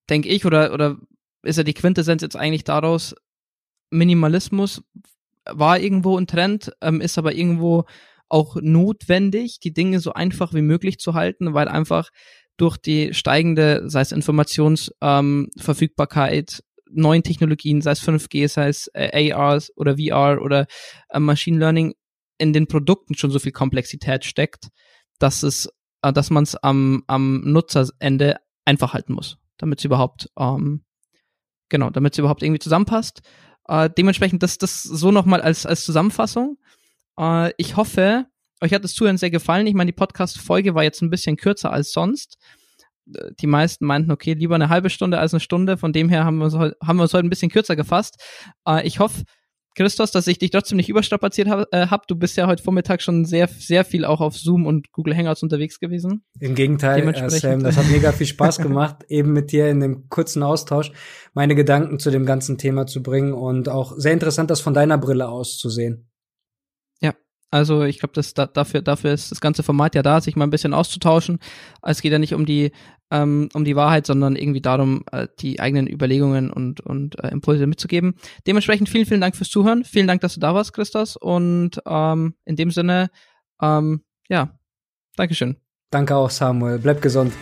denke 0.09 0.29
ich, 0.29 0.45
oder, 0.45 0.73
oder 0.73 0.97
ist 1.43 1.57
ja 1.57 1.63
die 1.63 1.75
Quintessenz 1.75 2.23
jetzt 2.23 2.35
eigentlich 2.35 2.63
daraus, 2.63 3.13
Minimalismus 3.91 4.81
war 5.45 5.79
irgendwo 5.79 6.17
ein 6.17 6.25
Trend, 6.27 6.71
ähm, 6.81 7.01
ist 7.01 7.17
aber 7.17 7.33
irgendwo 7.35 7.85
auch 8.29 8.57
notwendig, 8.59 9.59
die 9.59 9.73
Dinge 9.73 9.99
so 9.99 10.13
einfach 10.13 10.53
wie 10.53 10.61
möglich 10.61 10.99
zu 10.99 11.13
halten, 11.13 11.53
weil 11.53 11.67
einfach 11.67 12.09
durch 12.57 12.77
die 12.77 13.13
steigende, 13.13 13.89
sei 13.89 14.01
es 14.01 14.11
Informationsverfügbarkeit, 14.11 16.59
ähm, 16.59 16.63
neuen 16.89 17.23
Technologien, 17.23 17.81
sei 17.81 17.91
es 17.91 18.01
5G, 18.01 18.47
sei 18.47 18.69
es 18.69 18.89
äh, 18.93 19.31
AR 19.31 19.61
oder 19.75 19.97
VR 19.97 20.41
oder 20.41 20.67
äh, 21.09 21.19
Machine 21.19 21.59
Learning, 21.59 21.93
in 22.39 22.53
den 22.53 22.67
Produkten 22.67 23.15
schon 23.15 23.31
so 23.31 23.39
viel 23.39 23.51
Komplexität 23.51 24.23
steckt, 24.25 24.67
dass 25.19 25.43
es, 25.43 25.69
dass 26.01 26.29
man 26.29 26.43
es 26.43 26.55
am, 26.55 27.03
am 27.07 27.41
Nutzerende 27.41 28.37
einfach 28.65 28.93
halten 28.93 29.13
muss, 29.13 29.37
damit 29.57 29.79
es 29.79 29.85
überhaupt, 29.85 30.29
ähm, 30.37 30.83
genau, 31.69 31.89
damit 31.89 32.13
es 32.13 32.19
überhaupt 32.19 32.43
irgendwie 32.43 32.59
zusammenpasst. 32.59 33.21
Äh, 33.67 33.89
dementsprechend 33.89 34.43
das, 34.43 34.57
das 34.57 34.83
so 34.83 35.11
nochmal 35.11 35.41
als, 35.41 35.65
als 35.65 35.83
Zusammenfassung. 35.83 36.57
Äh, 37.19 37.51
ich 37.57 37.75
hoffe, 37.75 38.25
euch 38.61 38.73
hat 38.73 38.83
das 38.83 38.93
Zuhören 38.93 39.17
sehr 39.17 39.29
gefallen. 39.29 39.67
Ich 39.67 39.73
meine, 39.73 39.91
die 39.91 39.95
Podcast-Folge 39.95 40.75
war 40.75 40.83
jetzt 40.83 41.01
ein 41.01 41.09
bisschen 41.09 41.37
kürzer 41.37 41.71
als 41.71 41.91
sonst. 41.91 42.37
Äh, 43.13 43.31
die 43.39 43.47
meisten 43.47 43.85
meinten, 43.85 44.11
okay, 44.11 44.33
lieber 44.33 44.55
eine 44.55 44.69
halbe 44.69 44.89
Stunde 44.89 45.19
als 45.19 45.33
eine 45.33 45.41
Stunde. 45.41 45.77
Von 45.77 45.93
dem 45.93 46.09
her 46.09 46.25
haben 46.25 46.37
wir 46.37 46.45
uns, 46.45 46.55
haben 46.55 46.97
wir 46.97 47.03
uns 47.03 47.13
heute 47.13 47.27
ein 47.27 47.29
bisschen 47.29 47.51
kürzer 47.51 47.75
gefasst. 47.75 48.23
Äh, 48.67 48.87
ich 48.87 48.99
hoffe, 48.99 49.23
Christos, 49.77 50.09
dass 50.11 50.25
ich 50.25 50.39
dich 50.39 50.49
trotzdem 50.49 50.77
nicht 50.77 50.89
überstrapaziert 50.89 51.47
habe. 51.47 51.67
Äh, 51.71 51.87
hab. 51.87 52.07
Du 52.07 52.15
bist 52.15 52.35
ja 52.35 52.47
heute 52.47 52.63
Vormittag 52.63 53.01
schon 53.01 53.25
sehr, 53.25 53.47
sehr 53.47 53.85
viel 53.85 54.05
auch 54.05 54.21
auf 54.21 54.35
Zoom 54.35 54.65
und 54.65 54.91
Google 54.91 55.15
Hangouts 55.15 55.43
unterwegs 55.43 55.79
gewesen. 55.79 56.23
Im 56.39 56.55
Gegenteil, 56.55 57.07
äh, 57.07 57.29
Sam, 57.29 57.63
das 57.63 57.77
hat 57.77 57.87
mega 57.91 58.11
viel 58.11 58.25
Spaß 58.25 58.57
gemacht, 58.57 58.97
eben 59.07 59.33
mit 59.33 59.51
dir 59.51 59.69
in 59.69 59.79
dem 59.79 60.09
kurzen 60.09 60.41
Austausch 60.41 60.91
meine 61.35 61.53
Gedanken 61.53 61.99
zu 61.99 62.09
dem 62.09 62.25
ganzen 62.25 62.57
Thema 62.57 62.87
zu 62.87 63.03
bringen 63.03 63.33
und 63.33 63.69
auch 63.69 63.93
sehr 63.97 64.13
interessant, 64.13 64.49
das 64.49 64.61
von 64.61 64.73
deiner 64.73 64.97
Brille 64.97 65.29
aus 65.29 65.59
zu 65.59 65.69
sehen. 65.69 66.09
Also 67.49 67.83
ich 67.83 67.99
glaube, 67.99 68.13
das 68.13 68.33
da, 68.33 68.45
dafür 68.45 68.81
dafür 68.81 69.13
ist 69.13 69.31
das 69.31 69.39
ganze 69.39 69.63
Format 69.63 69.95
ja 69.95 70.03
da, 70.03 70.19
sich 70.19 70.35
mal 70.35 70.45
ein 70.45 70.49
bisschen 70.49 70.73
auszutauschen. 70.73 71.39
Es 71.81 72.01
geht 72.01 72.11
ja 72.11 72.19
nicht 72.19 72.33
um 72.33 72.45
die 72.45 72.71
ähm, 73.09 73.47
um 73.53 73.63
die 73.63 73.77
Wahrheit, 73.77 74.05
sondern 74.05 74.35
irgendwie 74.35 74.61
darum, 74.61 75.03
äh, 75.13 75.27
die 75.39 75.59
eigenen 75.61 75.87
Überlegungen 75.87 76.51
und 76.51 76.81
und 76.81 77.23
äh, 77.23 77.29
Impulse 77.29 77.65
mitzugeben. 77.65 78.15
Dementsprechend 78.45 78.89
vielen 78.89 79.05
vielen 79.05 79.21
Dank 79.21 79.35
fürs 79.35 79.49
Zuhören. 79.49 79.85
Vielen 79.85 80.07
Dank, 80.07 80.21
dass 80.21 80.33
du 80.33 80.41
da 80.41 80.53
warst, 80.53 80.73
Christos. 80.73 81.15
Und 81.15 81.81
ähm, 81.85 82.35
in 82.43 82.57
dem 82.57 82.71
Sinne, 82.71 83.09
ähm, 83.61 84.01
ja, 84.27 84.57
Dankeschön. 85.15 85.55
Danke 85.89 86.15
auch, 86.15 86.29
Samuel. 86.29 86.79
Bleib 86.79 87.01
gesund. 87.01 87.33